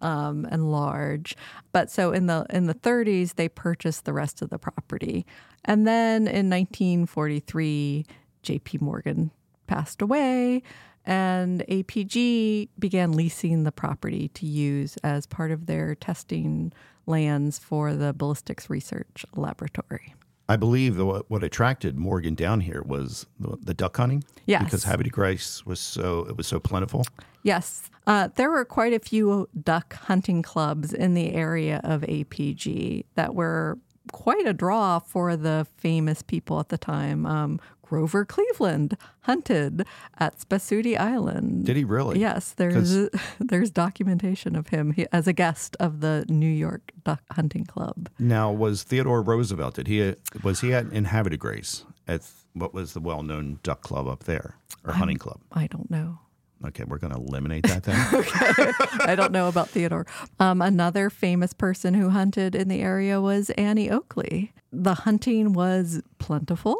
[0.00, 1.36] um, and large.
[1.72, 5.26] But so in the in the 30s, they purchased the rest of the property,
[5.64, 8.06] and then in 1943,
[8.42, 8.78] J.P.
[8.80, 9.30] Morgan
[9.66, 10.62] passed away.
[11.06, 16.72] And APG began leasing the property to use as part of their testing
[17.06, 20.14] lands for the ballistics research laboratory.
[20.50, 24.24] I believe the, what, attracted Morgan down here was the, the duck hunting.
[24.46, 24.64] Yes.
[24.64, 27.04] Because de Grace was so it was so plentiful.
[27.44, 33.04] Yes, uh, there were quite a few duck hunting clubs in the area of APG
[33.14, 33.78] that were
[34.10, 37.26] quite a draw for the famous people at the time.
[37.26, 37.60] Um,
[37.90, 39.84] Grover Cleveland hunted
[40.16, 41.66] at Spesutie Island.
[41.66, 42.20] Did he really?
[42.20, 43.08] Yes, there's
[43.40, 48.08] there's documentation of him he, as a guest of the New York Duck Hunting Club.
[48.16, 49.74] Now, was Theodore Roosevelt?
[49.74, 52.22] Did he was he at in Havre Grace at
[52.52, 55.40] what was the well known duck club up there or hunting club?
[55.50, 56.20] I don't know.
[56.64, 58.14] Okay, we're going to eliminate that then.
[58.14, 58.72] okay.
[59.00, 60.06] I don't know about Theodore.
[60.38, 64.52] Um, another famous person who hunted in the area was Annie Oakley.
[64.70, 66.78] The hunting was plentiful.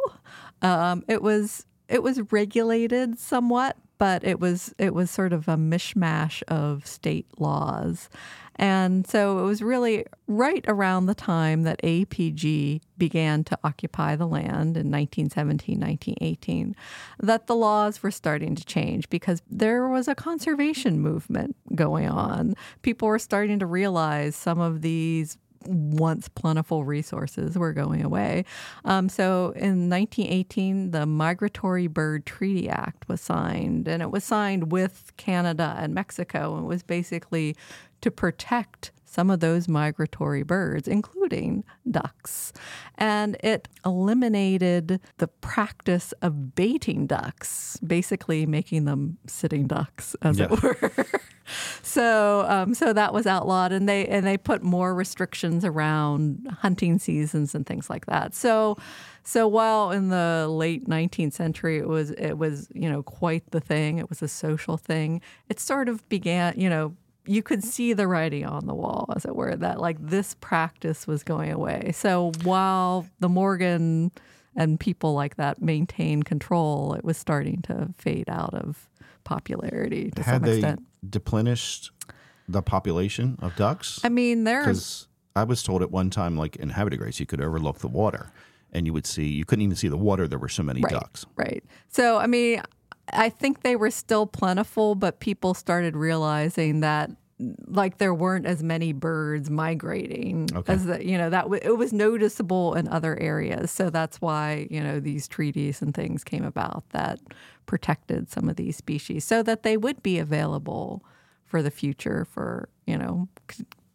[0.62, 5.56] Um, it was it was regulated somewhat, but it was it was sort of a
[5.56, 8.08] mishmash of state laws.
[8.56, 14.26] And so it was really right around the time that APG began to occupy the
[14.26, 16.76] land in 1917, 1918,
[17.20, 22.54] that the laws were starting to change because there was a conservation movement going on.
[22.82, 28.44] People were starting to realize some of these once plentiful resources were going away.
[28.84, 34.72] Um, so in 1918, the Migratory Bird Treaty Act was signed, and it was signed
[34.72, 37.56] with Canada and Mexico, and it was basically
[38.00, 42.52] to protect some of those migratory birds, including ducks.
[42.96, 50.46] And it eliminated the practice of baiting ducks, basically making them sitting ducks, as Yeah.
[50.52, 50.92] it were.
[51.82, 56.98] so, um, so that was outlawed, and they and they put more restrictions around hunting
[56.98, 58.34] seasons and things like that.
[58.34, 58.76] So,
[59.24, 63.60] so while in the late 19th century it was it was you know quite the
[63.60, 65.20] thing, it was a social thing.
[65.48, 69.24] It sort of began, you know, you could see the writing on the wall, as
[69.24, 71.92] it were, that like this practice was going away.
[71.94, 74.10] So while the Morgan
[74.56, 78.88] and people like that maintained control, it was starting to fade out of
[79.24, 80.82] popularity to Had some they extent.
[81.08, 81.90] deplenished
[82.48, 84.00] the population of ducks?
[84.04, 85.06] I mean, there are Because
[85.36, 88.32] I was told at one time, like in Grace, you could overlook the water,
[88.72, 90.26] and you would see you couldn't even see the water.
[90.26, 91.26] There were so many right, ducks.
[91.36, 91.62] right.
[91.88, 92.62] So I mean,
[93.12, 97.10] I think they were still plentiful, but people started realizing that
[97.68, 100.74] like there weren't as many birds migrating Okay.
[100.74, 104.66] as that you know that w- it was noticeable in other areas so that's why
[104.70, 107.18] you know these treaties and things came about that
[107.70, 111.04] protected some of these species so that they would be available
[111.44, 113.28] for the future for you know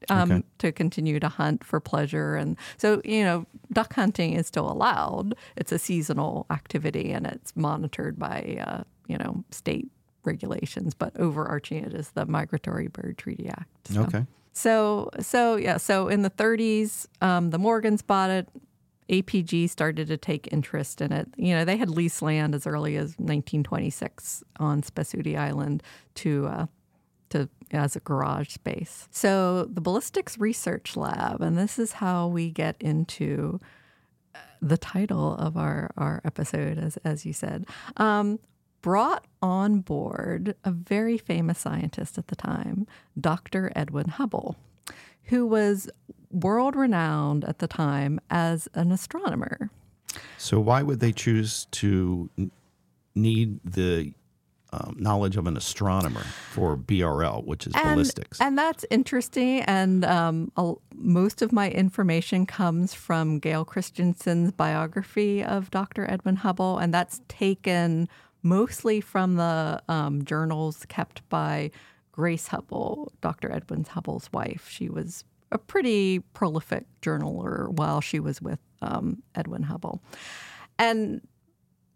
[0.09, 0.43] um, Okay.
[0.59, 2.35] to continue to hunt for pleasure.
[2.35, 5.35] And so, you know, duck hunting is still allowed.
[5.57, 9.89] It's a seasonal activity and it's monitored by, uh, you know, state
[10.23, 13.87] regulations, but overarching it is the Migratory Bird Treaty Act.
[13.89, 14.03] So.
[14.03, 14.25] Okay.
[14.53, 18.47] So, so yeah, so in the 30s, um, the Morgans bought it.
[19.09, 21.27] APG started to take interest in it.
[21.37, 25.83] You know, they had leased land as early as 1926 on Spesutie Island
[26.15, 26.65] to uh,
[27.29, 29.07] to as a garage space.
[29.11, 33.59] So the Ballistics Research Lab, and this is how we get into
[34.33, 37.65] uh, the title of our our episode, as as you said.
[37.97, 38.39] Um,
[38.81, 42.85] brought on board a very famous scientist at the time,
[43.19, 43.71] Dr.
[43.75, 44.55] Edwin Hubble,
[45.23, 45.89] who was
[46.35, 49.69] world renowned at the time as an astronomer.
[50.37, 52.29] So why would they choose to
[53.15, 54.13] need the
[54.73, 58.41] um, knowledge of an astronomer for BRL, which is ballistics?
[58.41, 59.61] And that's interesting.
[59.61, 60.51] And um,
[60.93, 66.09] most of my information comes from Gale Christianson's biography of Dr.
[66.09, 68.09] Edwin Hubble, and that's taken
[68.43, 71.71] mostly from the um, journals kept by
[72.11, 73.51] Grace Hubble, Dr.
[73.51, 74.67] Edwin Hubble's wife.
[74.69, 80.01] She was a pretty prolific journaler while she was with um, Edwin Hubble.
[80.77, 81.21] And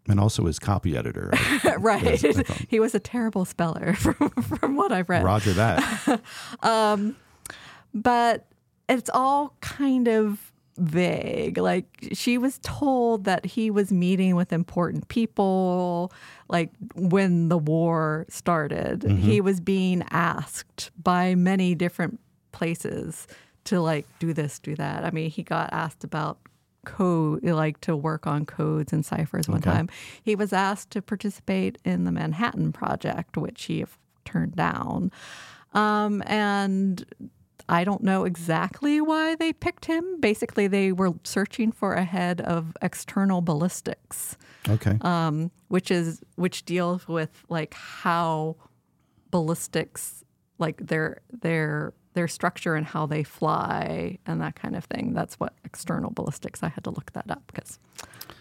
[0.08, 1.30] and also his copy editor.
[1.78, 5.24] right, I he was a terrible speller from, from what I've read.
[5.24, 6.20] Roger that.
[7.94, 8.46] but
[8.88, 11.58] it's all kind of vague.
[11.58, 16.12] Like she was told that he was meeting with important people.
[16.48, 22.18] Like when the war started, he was being asked by many different
[22.52, 23.26] places
[23.64, 25.04] to like do this, do that.
[25.04, 26.38] I mean, he got asked about
[26.84, 29.70] code, like to work on codes and ciphers one Okay.
[29.70, 29.88] time.
[30.22, 33.84] He was asked to participate in the Manhattan Project, which he
[34.24, 35.12] turned down.
[35.74, 37.04] Um, and
[37.68, 40.20] I don't know exactly why they picked him.
[40.20, 44.36] Basically, they were searching for a head of external ballistics,
[44.68, 44.96] Okay.
[45.02, 48.56] um, which is which deals with like how
[49.30, 50.24] ballistics,
[50.58, 55.12] like their their their structure and how they fly and that kind of thing.
[55.14, 56.62] That's what external ballistics.
[56.62, 57.78] I had to look that up because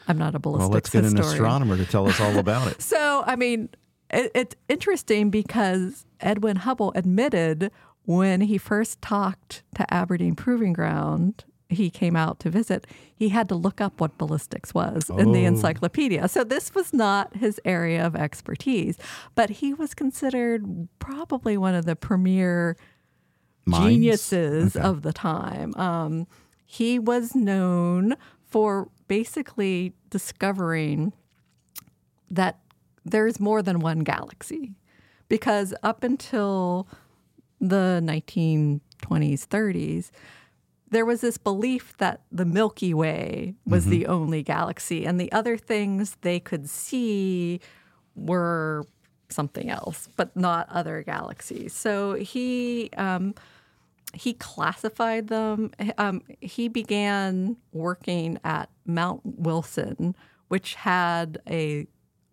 [0.08, 1.34] I'm not a ballistics well, let's get an historian.
[1.34, 2.82] astronomer to tell us all about it.
[2.82, 3.70] So, I mean,
[4.10, 7.72] it, it's interesting because Edwin Hubble admitted
[8.06, 13.48] when he first talked to Aberdeen Proving Ground, he came out to visit, he had
[13.50, 15.50] to look up what ballistics was in the Oh.
[15.50, 16.28] encyclopedia.
[16.28, 18.98] So, this was not his area of expertise,
[19.36, 22.76] but he was considered probably one of the premier
[23.70, 23.96] Minds?
[23.96, 24.86] geniuses Okay.
[24.86, 25.74] of the time.
[25.76, 26.28] Um,
[26.66, 28.16] he was known
[28.46, 31.14] for basically discovering
[32.30, 32.60] that
[33.06, 34.74] there's more than one galaxy.
[35.28, 36.88] Because up until
[37.62, 38.82] the 1920s,
[39.48, 40.12] 30s,
[40.90, 45.56] there was this belief that the Milky Way was the only galaxy, and the other
[45.56, 47.60] things they could see
[48.16, 48.86] were
[49.30, 51.74] something else, but not other galaxies.
[51.74, 53.36] So he um,
[54.14, 55.72] he classified them.
[55.98, 60.16] Um, he began working at Mount Wilson,
[60.48, 61.88] which had a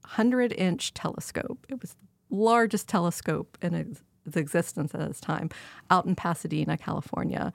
[0.05, 1.67] hundred inch telescope.
[1.69, 1.95] It was
[2.31, 4.03] the largest telescope in its
[4.35, 5.51] existence at this time,
[5.91, 7.53] out in Pasadena, California,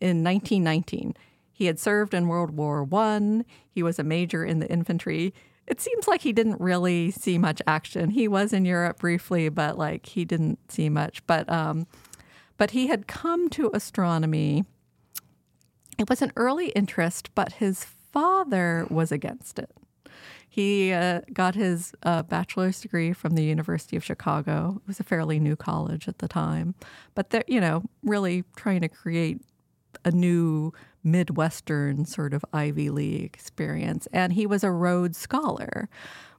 [0.00, 1.14] in 1919.
[1.52, 3.44] He had served in World War One.
[3.70, 5.34] He was a major in the infantry.
[5.66, 8.10] It seems like he didn't really see much action.
[8.10, 11.26] He was in Europe briefly, but like he didn't see much.
[11.26, 11.86] But um,
[12.56, 14.64] but he had come to astronomy.
[15.98, 19.70] It was an early interest, but his father was against it.
[20.48, 24.80] He uh, got his uh, bachelor's degree from the University of Chicago.
[24.82, 26.76] It was a fairly new college at the time,
[27.16, 29.40] but they're you know really trying to create
[30.04, 34.06] a new Midwestern sort of Ivy League experience.
[34.12, 35.88] And he was a Rhodes Scholar,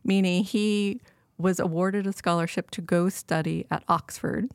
[0.03, 1.01] meaning he
[1.37, 4.49] was awarded a scholarship to go study at Oxford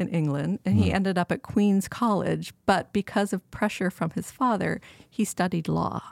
[0.00, 2.52] in England, and he ended up at Queen's College.
[2.66, 6.02] But because of pressure from his father, he studied law.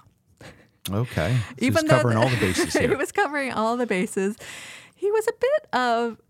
[0.91, 1.37] Okay.
[1.51, 4.37] So Even though covering all the bases he was covering all the bases.
[4.95, 6.21] He was a bit of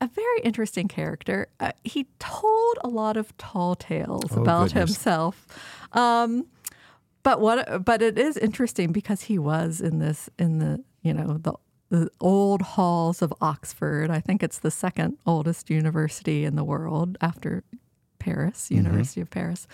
[0.00, 1.48] a very interesting character.
[1.60, 4.90] Uh, he told a lot of tall tales Oh, about goodness.
[4.90, 5.46] himself.
[5.92, 6.46] Um,
[7.22, 7.84] but what?
[7.84, 11.54] But it is interesting because he was in this in the you know the
[11.94, 14.10] the old halls of Oxford.
[14.10, 17.62] I think it's the second oldest university in the world after
[18.18, 18.76] Paris, Mm-hmm.
[18.84, 19.66] University of Paris.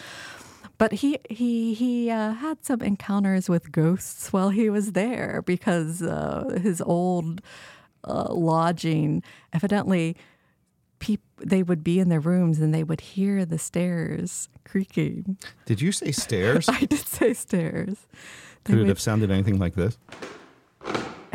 [0.79, 6.03] But he he he uh, had some encounters with ghosts while he was there because
[6.03, 7.41] uh, his old
[8.05, 10.17] uh, lodging evidently
[10.99, 11.21] peop-
[11.53, 15.37] they would be in their rooms and they would hear the stairs creaking.
[15.67, 16.67] Did you say stairs?
[16.81, 17.97] I did say stairs.
[18.65, 19.99] They Could it would- have sounded anything like this?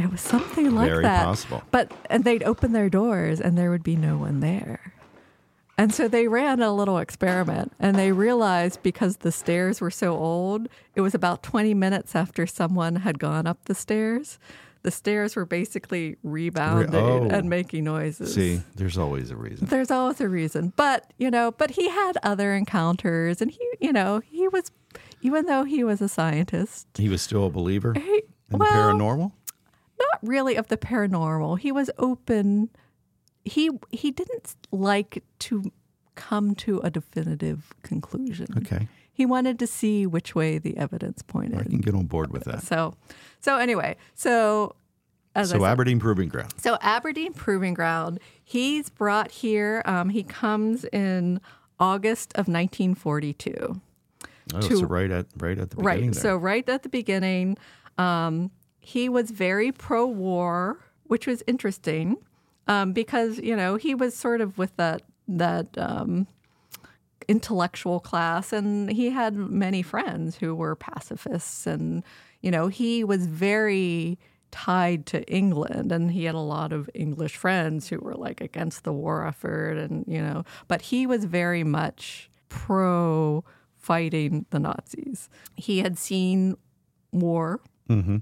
[0.06, 1.26] It was something like Very that.
[1.26, 1.64] possible.
[1.72, 4.94] But and they'd open their doors and there would be no one there.
[5.78, 10.16] And so they ran a little experiment and they realized because the stairs were so
[10.16, 14.40] old, it was about 20 minutes after someone had gone up the stairs.
[14.84, 17.28] The stairs were basically rebounding oh.
[17.36, 18.36] and making noises.
[18.36, 19.66] See, there's always a reason.
[19.66, 20.72] There's always a reason.
[20.76, 24.72] But, you know, but he had other encounters and he, you know, he was,
[25.22, 29.04] even though he was a scientist, He was still a believer he, in well, the
[29.04, 29.32] paranormal?
[30.00, 31.60] Not really of the paranormal.
[31.60, 32.70] He was open.
[33.44, 35.72] He he didn't like to
[36.16, 38.48] come to a definitive conclusion.
[38.60, 38.88] Okay.
[39.12, 41.60] He wanted to see which way the evidence pointed.
[41.60, 42.64] I can get on board with that.
[42.64, 42.96] So,
[43.40, 44.76] so anyway, so
[45.36, 46.54] as So said, Aberdeen Proving Ground.
[46.58, 48.20] so Aberdeen Proving Ground.
[48.44, 49.82] He's brought here.
[49.86, 51.40] Um, he comes in
[51.80, 53.82] August of 1942.
[54.54, 56.14] Oh, to- so right at right at the beginning Right.
[56.14, 56.22] there.
[56.22, 57.58] So right at the beginning,
[57.98, 58.52] um,
[58.86, 62.18] he was very pro-war, which was interesting
[62.68, 66.28] um, because you know he was sort of with that that um,
[67.28, 72.04] intellectual class, and he had many friends who were pacifists, and
[72.42, 74.20] you know he was very
[74.52, 78.86] tied to England and he had a lot of English friends who were like against
[78.86, 83.44] the war effort and you know but he was very much pro
[83.76, 85.30] fighting the Nazis.
[85.56, 86.56] He had seen
[87.12, 87.60] war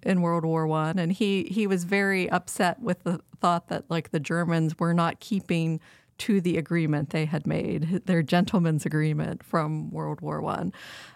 [0.04, 4.12] in World War One, and he he was very upset with the thought that like
[4.12, 5.80] the Germans were not keeping
[6.20, 10.74] to the agreement they had made, their gentleman's agreement from World War One.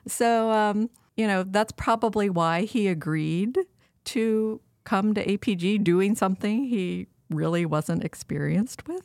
[0.07, 3.59] So um, you know that's probably why he agreed
[4.05, 9.03] to come to APG doing something he really wasn't experienced with.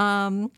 [0.00, 0.50] Um,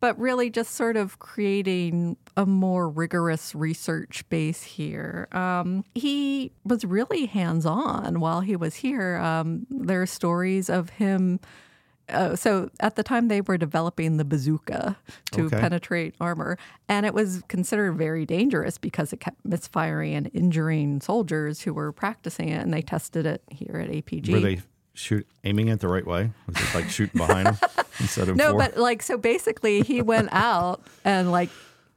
[0.00, 5.28] but really just sort of creating a more rigorous research base here.
[5.32, 9.16] Um, he was really hands on while he was here.
[9.16, 11.40] Um, there are stories of him.
[12.08, 14.96] Uh, so at the time they were developing the bazooka
[15.32, 15.60] to Okay.
[15.60, 16.56] penetrate armor,
[16.88, 21.92] and it was considered very dangerous because it kept misfiring and injuring soldiers who were
[21.92, 24.32] practicing it, and they tested it here at APG.
[24.32, 24.60] Were they
[24.98, 26.30] shoot aiming it the right way?
[26.46, 27.56] Was it like shooting behind him
[28.00, 28.58] instead of No, for?
[28.58, 31.50] but like so basically he went out and like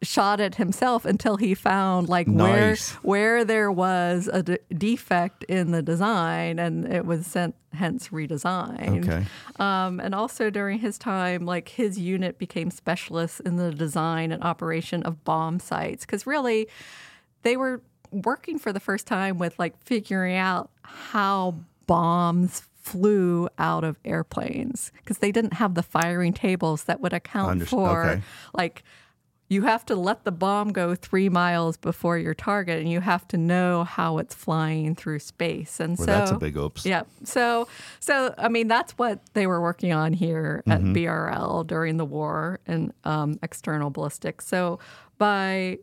[0.03, 2.91] shot it himself until he found like Nice.
[3.03, 8.09] where where there was a de- defect in the design and it was sent hence
[8.09, 9.07] redesigned.
[9.07, 9.25] Okay.
[9.59, 14.43] Um, and also during his time, like his unit became specialists in the design and
[14.43, 16.67] operation of bomb sights because really
[17.43, 17.81] they were
[18.11, 21.55] working for the first time with like figuring out how
[21.87, 27.67] bombs flew out of airplanes because they didn't have the firing tables that would account
[27.67, 28.21] for okay.
[28.53, 28.83] like
[29.49, 33.27] you have to let the bomb go three miles before your target and you have
[33.27, 36.85] to know how it's flying through space and Well, so that's a big oops.
[36.85, 37.03] yeah.
[37.25, 37.67] So,
[37.99, 40.93] so I mean, that's what they were working on here at Mm-hmm.
[40.93, 44.47] BRL during the war and um, external ballistics.
[44.47, 44.79] So,
[45.17, 45.79] by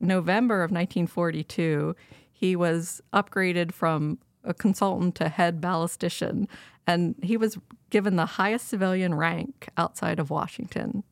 [0.00, 1.94] November of 1942,
[2.32, 6.46] he was upgraded from a consultant to head ballistician,
[6.86, 7.58] and he was
[7.90, 11.02] given the highest civilian rank outside of Washington,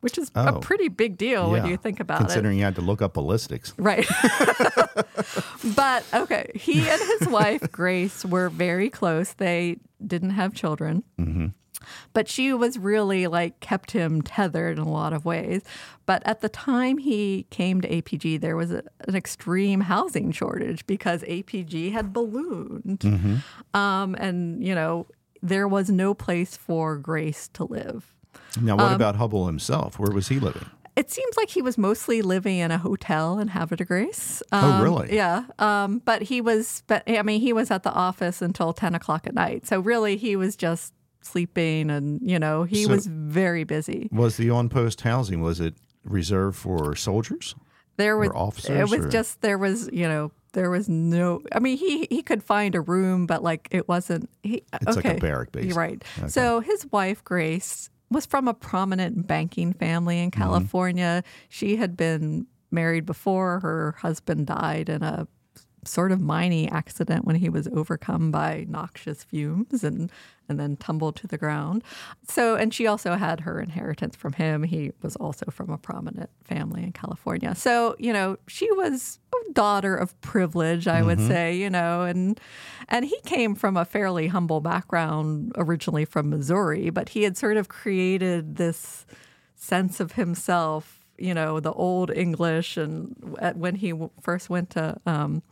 [0.00, 0.56] which is Oh.
[0.56, 2.24] a pretty big deal when you think about it.
[2.24, 3.72] Considering you had to look up ballistics.
[3.78, 4.06] Right.
[5.76, 9.32] but okay, he and his wife, Grace, were very close.
[9.34, 11.04] They didn't have children.
[11.18, 11.46] Mm-hmm.
[12.12, 15.62] But she was really like kept him tethered in a lot of ways.
[16.06, 20.86] But at the time he came to APG, there was a, an extreme housing shortage
[20.86, 23.04] because APG had ballooned.
[23.72, 25.06] Um, and, you know,
[25.42, 28.14] there was no place for Grace to live.
[28.60, 29.98] Now, Um, what about Hubble himself?
[29.98, 30.66] Where was he living?
[30.96, 34.42] It seems like he was mostly living in a hotel in Havre de Grace.
[34.52, 35.14] Oh, Um, really?
[35.14, 35.44] Yeah.
[35.58, 39.26] Um, but he was, but I mean, he was at the office until 10 o'clock
[39.26, 39.66] at night.
[39.66, 40.94] So really, he was just
[41.24, 44.08] sleeping and, you know, he So- was very busy.
[44.12, 47.54] Was the on-post housing was it reserved for soldiers?
[47.96, 51.58] There was, officers, it was or- just, there was, you know, there was no, I
[51.60, 55.10] mean, he, he could find a room, but like it wasn't, he, It's like a
[55.10, 55.18] okay.
[55.18, 55.74] barrack base.
[55.74, 56.02] Right.
[56.28, 60.24] So his wife, Grace, was from a prominent banking family Mm-hmm.
[60.24, 61.22] in California.
[61.48, 63.60] She had been married before.
[63.60, 65.26] Her husband died in a
[65.86, 70.10] sort of mining accident when he was overcome by noxious fumes and
[70.46, 71.82] and then tumbled to the ground.
[72.28, 74.62] So and she also had her inheritance from him.
[74.62, 77.54] He was also from a prominent family in California.
[77.54, 82.38] So, you know, she was a daughter of privilege, I would say, you know, and
[82.88, 87.56] and he came from a fairly humble background originally from Missouri, but he had sort
[87.56, 89.06] of created this
[89.54, 91.00] sense of himself.
[91.16, 93.14] You know, the old English, and
[93.54, 95.42] when he first went to um,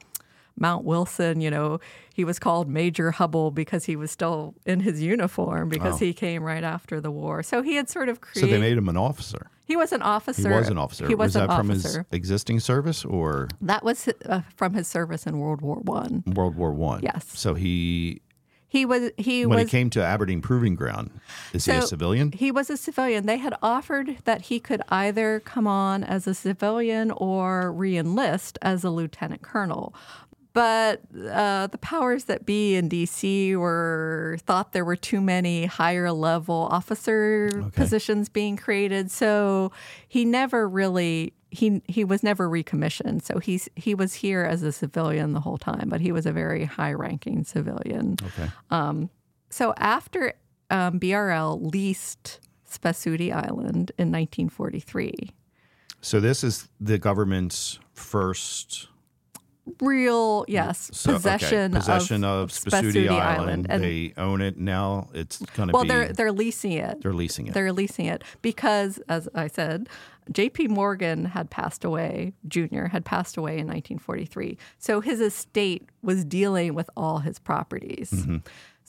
[0.58, 1.80] Mount Wilson, you know,
[2.14, 6.04] he was called Major Hubble because he was still in his uniform because Oh.
[6.04, 7.42] he came right after the war.
[7.42, 8.54] So he had sort of So created.
[8.56, 9.48] they made him an officer.
[9.64, 10.48] he was an officer.
[10.48, 11.06] He was an officer.
[11.08, 11.98] He was, that an from officer.
[12.10, 16.22] his existing service or That was uh, from his service in World War One.
[16.26, 17.00] World War One?
[17.02, 17.24] Yes.
[17.34, 18.20] So he,
[18.68, 21.10] He was he when was he came to Aberdeen Proving Ground,
[21.52, 22.32] is he a civilian?
[22.32, 23.26] He was a civilian.
[23.26, 28.82] They had offered that he could either come on as a civilian or reenlist as
[28.84, 29.94] a lieutenant colonel.
[30.54, 31.00] But
[31.30, 33.56] uh, the powers that be in D.C.
[33.56, 39.72] were thought there were too many higher level officer positions being created, so
[40.08, 43.22] he never really he he was never recommissioned.
[43.22, 46.32] So he's he was here as a civilian the whole time, but he was a
[46.32, 48.16] very high ranking civilian.
[48.22, 48.50] Okay.
[48.70, 49.10] Um,
[49.50, 50.34] So after
[50.70, 52.40] um, BRL leased
[52.70, 55.12] Spesutie Island in 1943,
[56.00, 58.88] So this is the government's first
[59.80, 63.66] real yes so, possession, okay, possession of, Spesutie, Island.
[63.68, 65.08] and they own it now.
[65.14, 67.00] It's going to well, be they're they're leasing it.
[67.02, 67.54] they're leasing it.
[67.54, 69.88] They're leasing it because, as I said,
[70.30, 70.68] J.P.
[70.68, 72.32] Morgan had passed away.
[72.48, 78.10] Junior had passed away in 1943, so his estate was dealing with all his properties.
[78.10, 78.36] Mm-hmm.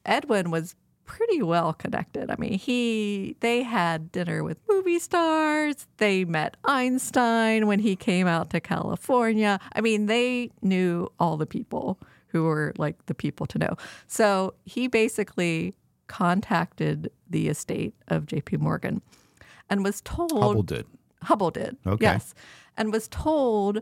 [0.05, 2.29] Edwin was pretty well connected.
[2.31, 5.87] I mean, he they had dinner with movie stars.
[5.97, 9.59] They met Einstein when he came out to California.
[9.73, 13.77] I mean, they knew all the people who were like the people to know.
[14.07, 15.75] So he basically
[16.07, 18.57] contacted the estate of J.P.
[18.57, 19.01] Morgan
[19.69, 20.85] and was told Hubble did.
[21.23, 21.77] Hubble did.
[21.85, 22.03] Okay.
[22.03, 22.33] Yes.
[22.75, 23.81] And was told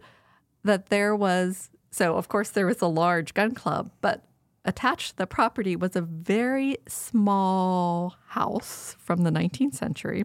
[0.64, 4.24] that there was, so of course there was a large gun club, but
[4.66, 10.24] attached to the property was a very small house from the 19th century.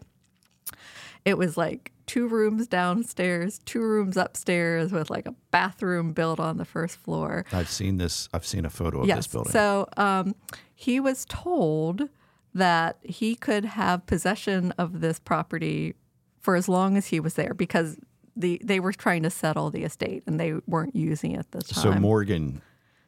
[1.24, 6.56] It was like two rooms downstairs, two rooms upstairs with like a bathroom built on
[6.56, 7.44] the first floor.
[7.52, 8.28] I've seen this.
[8.32, 9.18] I've seen a photo of Yes.
[9.18, 9.52] this building.
[9.52, 10.34] So um,
[10.74, 12.08] he was told
[12.54, 15.94] that he could have possession of this property
[16.40, 17.96] for as long as he was there because
[18.36, 21.82] the they were trying to settle the estate and they weren't using it this time.
[21.94, 22.62] So Morgan,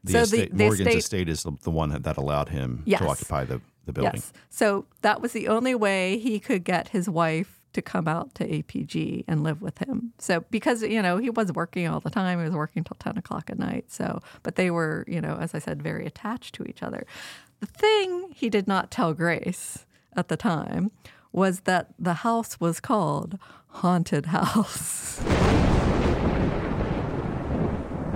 [0.05, 2.83] the So the- estate, the Morgan's estate- estate is the, the one that allowed him
[2.87, 3.01] Yes.
[3.01, 4.13] to occupy the, the building.
[4.15, 4.33] Yes.
[4.51, 8.45] So that was the only way he could get his wife to come out to
[8.49, 10.13] APG and live with him.
[10.19, 13.19] So because you know he was working all the time, he was working till ten
[13.19, 13.87] o'clock at night.
[13.93, 17.05] So, but they were you know as I said very attached to each other.
[17.61, 19.85] The thing he did not tell Grace
[20.17, 20.91] at the time
[21.33, 23.39] was that the house was called
[23.69, 25.21] Haunted House.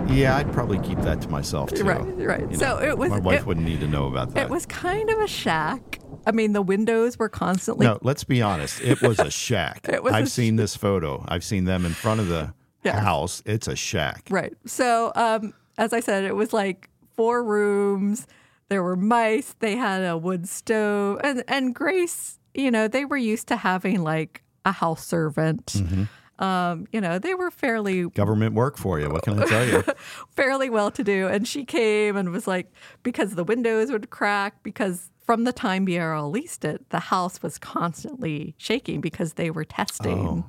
[0.09, 1.85] Yeah, I'd probably keep that to myself too.
[1.85, 2.51] Right, right.
[2.51, 4.45] You So it was- My wife it- wouldn't need to know about that.
[4.45, 5.99] It was kind of a shack.
[6.27, 8.81] I mean, the windows were constantly no, let's be honest.
[8.83, 9.89] It was a shack.
[9.89, 11.25] It was I've seen this photo.
[11.29, 12.53] I've seen them in front of the
[12.85, 12.99] Yes.
[12.99, 13.43] house.
[13.47, 14.27] It's a shack.
[14.31, 14.53] Right.
[14.67, 18.27] So, um, as I said, it was like four rooms.
[18.69, 19.55] There were mice.
[19.61, 24.03] They had a wood stove, and and Grace, you know, they were used to having
[24.03, 25.67] like a house servant.
[25.67, 26.05] Mm-hmm.
[26.39, 29.09] Um, you know, they were fairly Government work for you.
[29.11, 29.85] What can I tell you?
[30.37, 31.29] fairly well to do.
[31.29, 32.73] And she came and was like,
[33.03, 37.59] because the windows would crack, because from the time BRL leased it, the house was
[37.59, 40.45] constantly shaking because they were testing.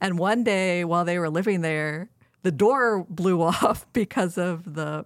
[0.00, 2.10] And one day while they were living there,
[2.42, 5.04] the door blew off because of the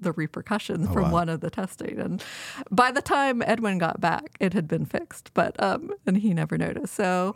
[0.00, 1.98] the repercussions from one of the testing.
[1.98, 2.22] And
[2.70, 6.58] by the time Edwin got back, it had been fixed, but um, and he never
[6.58, 6.94] noticed.
[6.94, 7.34] So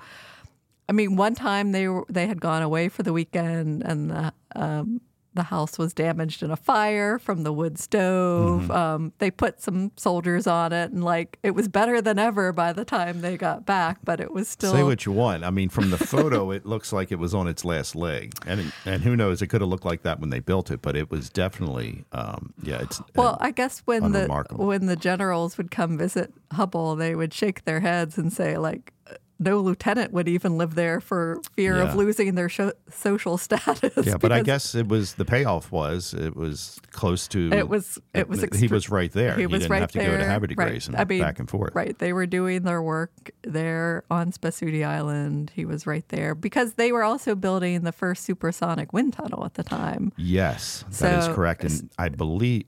[0.89, 4.33] I mean, one time they were they had gone away for the weekend, and the
[4.57, 5.01] um,
[5.35, 8.63] the house was damaged in a fire from the wood stove.
[8.63, 8.71] Mm-hmm.
[8.71, 12.73] Um, they put some soldiers on it, and like it was better than ever by
[12.73, 13.99] the time they got back.
[14.03, 15.45] But it was still Say what you want.
[15.45, 18.73] I mean, from the photo, it looks like it was on its last leg, and
[18.85, 19.41] and who knows?
[19.41, 22.53] It could have looked like that when they built it, but it was definitely, um,
[22.63, 22.81] yeah.
[22.81, 27.33] It's Well, I guess when the when the generals would come visit Hubble, they would
[27.33, 28.93] shake their heads and say like.
[29.41, 31.85] No lieutenant would even live there for fear Yeah.
[31.85, 33.93] of losing their sho- social status.
[34.05, 37.53] yeah, but I guess it was the payoff was it was close to.
[37.53, 39.37] It was- it was he was right there.
[39.37, 40.19] He was didn't right have to there.
[40.19, 40.71] go to Haverty right.
[40.71, 41.75] Grace and I mean, back and forth.
[41.75, 41.97] Right.
[41.99, 45.53] They were doing their work there on Spesutie Island.
[45.55, 49.55] He was right there because they were also building the first supersonic wind tunnel at
[49.55, 50.13] the time.
[50.17, 52.65] Yes, that is So- correct, and I believe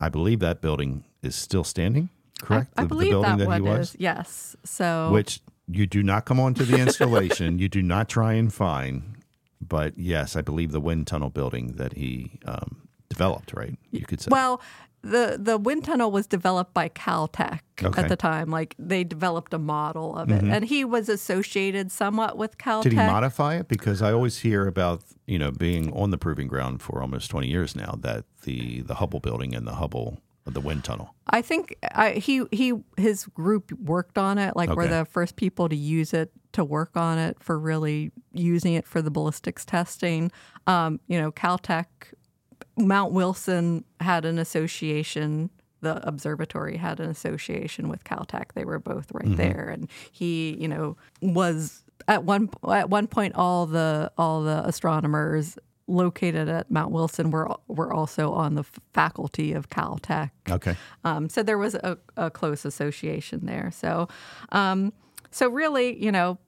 [0.00, 2.08] I believe that building is still standing.
[2.40, 2.72] Correct.
[2.76, 3.90] I, I the, believe the building that, that, one he was.
[3.90, 3.96] is.
[4.00, 4.56] Yes.
[4.64, 5.40] So which
[5.72, 7.58] you do not come onto the installation.
[7.58, 9.16] you do not try and find.
[9.60, 13.52] But yes, I believe the wind tunnel building that he um, developed.
[13.54, 14.28] Right, you could say.
[14.30, 14.60] well,
[15.02, 18.02] the the wind tunnel was developed by Caltech Okay.
[18.02, 18.50] at the time.
[18.50, 22.82] Like they developed a model of it, and he was associated somewhat with Caltech.
[22.84, 23.68] Did he modify it?
[23.68, 27.48] Because I always hear about you know being on the proving ground for almost twenty
[27.48, 31.14] years now that the the Hubble building and the Hubble the wind tunnel.
[31.28, 34.56] I think I, he he his group worked on it.
[34.56, 38.74] Like we're the first people to use it to work on it for really using
[38.74, 40.30] it for the ballistics testing.
[40.66, 41.86] Um, you know, Caltech,
[42.76, 45.50] Mount Wilson had an association.
[45.80, 48.52] The observatory had an association with Caltech.
[48.54, 53.34] They were both right there, and he, you know, was at one at one point
[53.34, 59.52] all the all the astronomers located at Mount Wilson were were also on the faculty
[59.52, 60.30] of Caltech.
[60.50, 60.76] Okay.
[61.04, 63.70] Um, so there was a, a close association there.
[63.72, 64.08] So,
[64.50, 64.92] um,
[65.30, 66.38] so really, you know,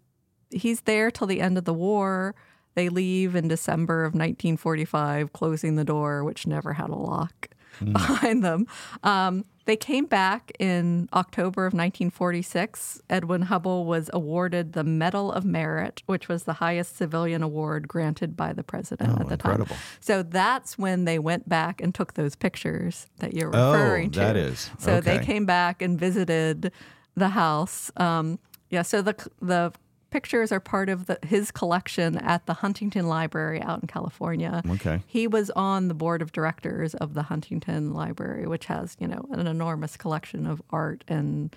[0.50, 2.34] he's there till the end of the war.
[2.74, 7.48] They leave in December of 1945, closing the door, which never had a lock
[7.92, 8.66] behind them.
[9.02, 13.00] Um, they came back in October of 1946.
[13.08, 18.36] Edwin Hubble was awarded the Medal of Merit, which was the highest civilian award granted
[18.36, 19.66] by the president Oh, at the incredible.
[19.66, 19.78] time.
[20.00, 24.20] So that's when they went back and took those pictures that you're Oh, referring to.
[24.20, 24.70] that is.
[24.78, 26.70] So they came back and visited
[27.14, 27.90] the house.
[27.96, 28.38] Um,
[28.70, 29.72] yeah, so the the
[30.14, 34.62] pictures are part of the, his collection at the Huntington Library out in California.
[34.70, 35.02] Okay.
[35.08, 39.26] He was on the board of directors of the Huntington Library, which has you know
[39.32, 41.54] an enormous collection of art and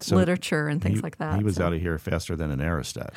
[0.00, 1.38] So literature and things he, like that.
[1.38, 3.14] He was So- out of here faster than an aerostat.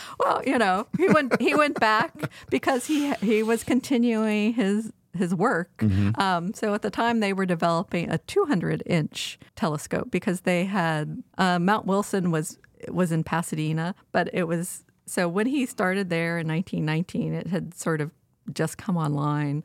[0.20, 2.12] well, you know, he went he went back
[2.50, 5.76] because he he was continuing his his work.
[5.78, 6.20] Mm-hmm.
[6.20, 11.20] Um, so at the time they were developing a 200 inch telescope because they had
[11.36, 12.58] uh, Mount Wilson was
[12.88, 17.74] was in Pasadena, but it was so when he started there in 1919, it had
[17.74, 18.10] sort of
[18.52, 19.64] just come online.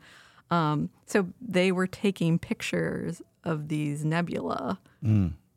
[0.50, 4.78] Um, so they were taking pictures of these nebula.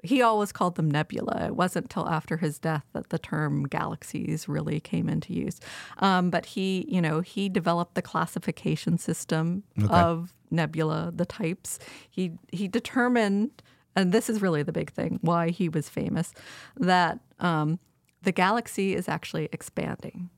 [0.03, 1.45] He always called them nebula.
[1.47, 5.59] It wasn't till after his death that the term galaxies really came into use.
[5.99, 11.79] Um, but he, you know, he developed the classification system of nebula, the types.
[12.09, 13.61] He he determined,
[13.97, 16.31] and this is really the big thing, why he was famous,
[16.77, 17.79] that um,
[18.21, 20.29] the galaxy is actually expanding.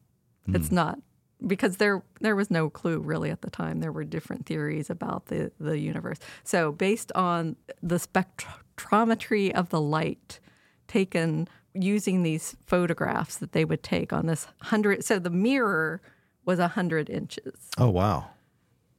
[0.51, 0.97] It's not
[1.45, 3.81] because there there was no clue really at the time.
[3.81, 6.17] There were different theories about the the universe.
[6.43, 10.39] So based on the spectrometry of the light
[10.87, 15.05] taken using these photographs that they would take on this hundred.
[15.05, 16.01] So the mirror
[16.45, 17.69] was a hundred inches.
[17.77, 18.31] oh wow.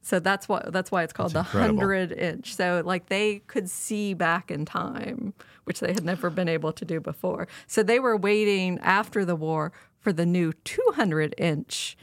[0.03, 2.55] So that's why that's why it's called That's the hundred inch.
[2.55, 5.35] So like they could see back in time,
[5.65, 7.49] which they had never been able to do before.
[7.67, 11.99] So they were waiting after the war for the new two hundred inch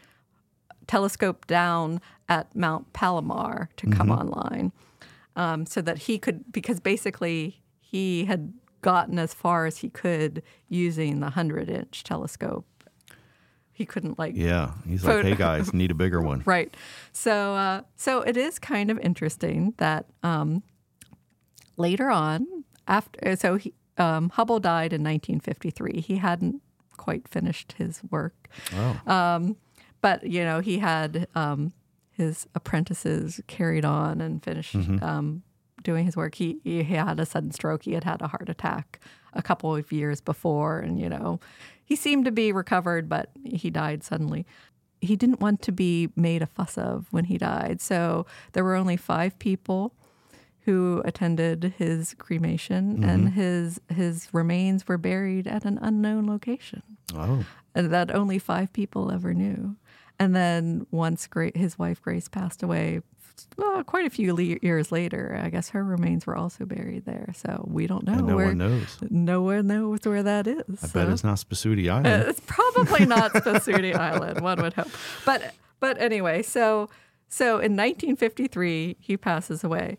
[0.86, 4.12] telescope down at Mount Palomar to come Mm-hmm.
[4.12, 4.72] online,
[5.36, 10.44] um, so that he could because basically he had gotten as far as he could
[10.70, 12.66] using the hundred inch telescope.
[13.78, 14.72] He couldn't like Yeah.
[14.88, 16.42] He's like, hey guys, need a bigger one.
[16.48, 16.76] Right.
[17.12, 20.64] So, uh, so it is kind of interesting that um,
[21.78, 22.48] later on,
[22.88, 26.02] after so he, um, Hubble died in 1953.
[26.02, 26.62] He hadn't
[26.98, 29.56] quite finished his work, Oh.
[30.02, 31.72] but you know he had um,
[32.12, 35.44] his apprentices carried on and finished um,
[35.84, 36.34] doing his work.
[36.36, 37.84] He he had a sudden stroke.
[37.84, 39.00] He had had a heart attack
[39.34, 41.40] a couple of years before, and you know
[41.88, 44.46] he seemed to be recovered, but he died suddenly.
[45.00, 48.76] He didn't want to be made a fuss of when he died, so there were
[48.76, 49.94] only five people
[50.66, 53.10] who attended his cremation, mm-hmm.
[53.10, 56.84] and his his remains were buried at an unknown location
[57.16, 57.46] oh.
[57.74, 59.78] and that only five people ever knew.
[60.20, 63.00] And then once Gra- his wife Grace passed away,
[63.58, 67.32] well, quite a few le- years later, I guess her remains were also buried there.
[67.36, 68.48] So we don't know And no where.
[68.48, 68.98] one knows.
[69.10, 70.64] No one knows where that is.
[70.84, 71.00] I so.
[71.00, 72.30] bet it's not Spesutie uh, Island.
[72.30, 74.42] It's probably not Spesutie Island.
[74.42, 74.90] One would hope.
[75.26, 76.90] But but anyway, so
[77.30, 79.98] so in 1953 he passes away.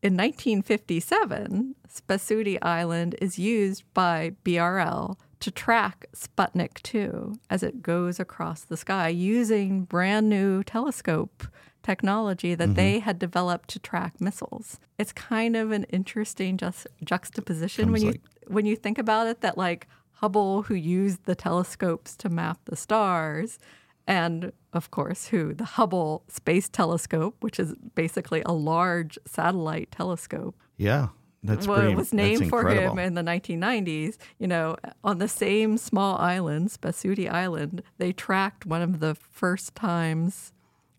[0.00, 8.20] In 1957, Spesutie Island is used by BRL to track Sputnik 2 as it goes
[8.20, 11.46] across the sky using brand new telescope
[11.88, 12.74] technology that mm-hmm.
[12.74, 14.78] they had developed to track missiles.
[14.98, 19.40] It's kind of an interesting just juxtaposition when you like- when you think about it
[19.40, 19.86] that like
[20.20, 23.58] Hubble who used the telescopes to map the stars
[24.06, 30.56] and of course who the Hubble Space Telescope which is basically a large satellite telescope
[30.76, 31.08] yeah.
[31.44, 34.16] That's well, pretty it was named for him in the 1990s.
[34.38, 39.76] You know, on the same small island, Spesutie Island, they tracked one of the first
[39.76, 40.52] times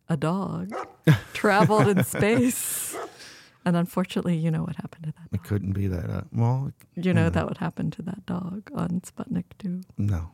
[0.09, 0.73] a dog
[1.33, 2.95] traveled in space.
[3.65, 5.27] And unfortunately, you know what happened to that.
[5.37, 6.09] It couldn't be that.
[6.09, 9.81] Uh, well, You know that what happened to that dog on Sputnik 2.
[9.97, 10.31] no.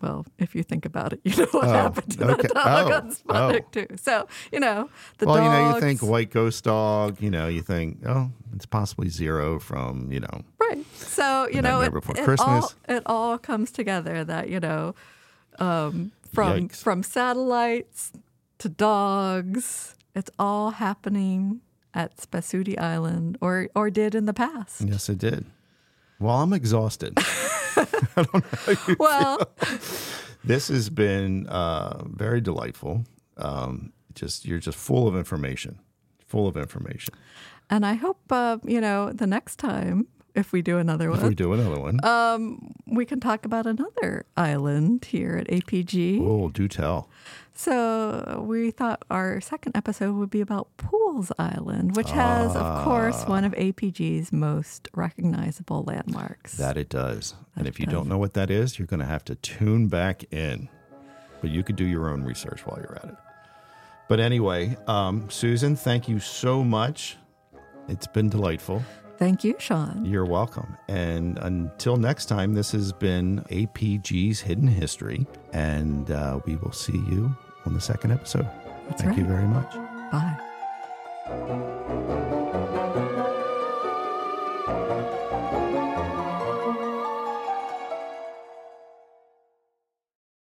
[0.00, 2.42] Well, if you think about it, you know what Oh, happened to okay.
[2.42, 3.86] that dog Oh, on Sputnik oh.
[3.86, 3.86] 2.
[3.96, 5.34] So, you know, the dog.
[5.34, 5.44] well, dogs.
[5.44, 7.20] you know, you think white ghost dog.
[7.20, 10.42] You know, you think, oh, it's possibly zero from you know.
[10.60, 10.84] Right.
[10.96, 12.38] So, you know, it, it Christmas.
[12.40, 14.94] all, it all comes together that, you know,
[15.58, 16.76] um, from Yikes.
[16.82, 18.12] from satellites
[18.62, 21.60] to dogs, it's all happening
[21.94, 24.80] at Spesutie Island or or did in the past.
[24.82, 25.46] Yes, it did.
[26.18, 27.18] Well, I'm exhausted.
[28.98, 29.40] Well,
[30.44, 33.04] this has been uh, very delightful.
[33.38, 35.78] Um, just you're just full of information,
[36.26, 37.14] full of information.
[37.70, 41.20] and I hope uh, you know, the next time if we do another one.
[41.20, 46.20] If we do another one, um, we can talk about another island here at APG.
[46.20, 47.08] oh, do tell.
[47.54, 53.24] So we thought our second episode would be about Pooles Island, which has, of course,
[53.24, 56.54] one of APG's most recognizable landmarks.
[56.56, 57.34] That it does.
[57.56, 57.92] and if you does.
[57.92, 60.68] don't know what that is, you're going to have to tune back in.
[61.40, 63.16] But you could do your own research while you're at it.
[64.08, 67.16] But anyway, um, Susan, thank you so much.
[67.88, 68.82] It's been delightful.
[69.22, 70.04] Thank you, Sean.
[70.04, 70.76] You're welcome.
[70.88, 75.28] And until next time, this has been APG's Hidden History.
[75.52, 77.32] And uh, we will see you
[77.64, 78.48] on the second episode.
[78.88, 79.76] That's Thank you very much.
[80.10, 80.36] Bye.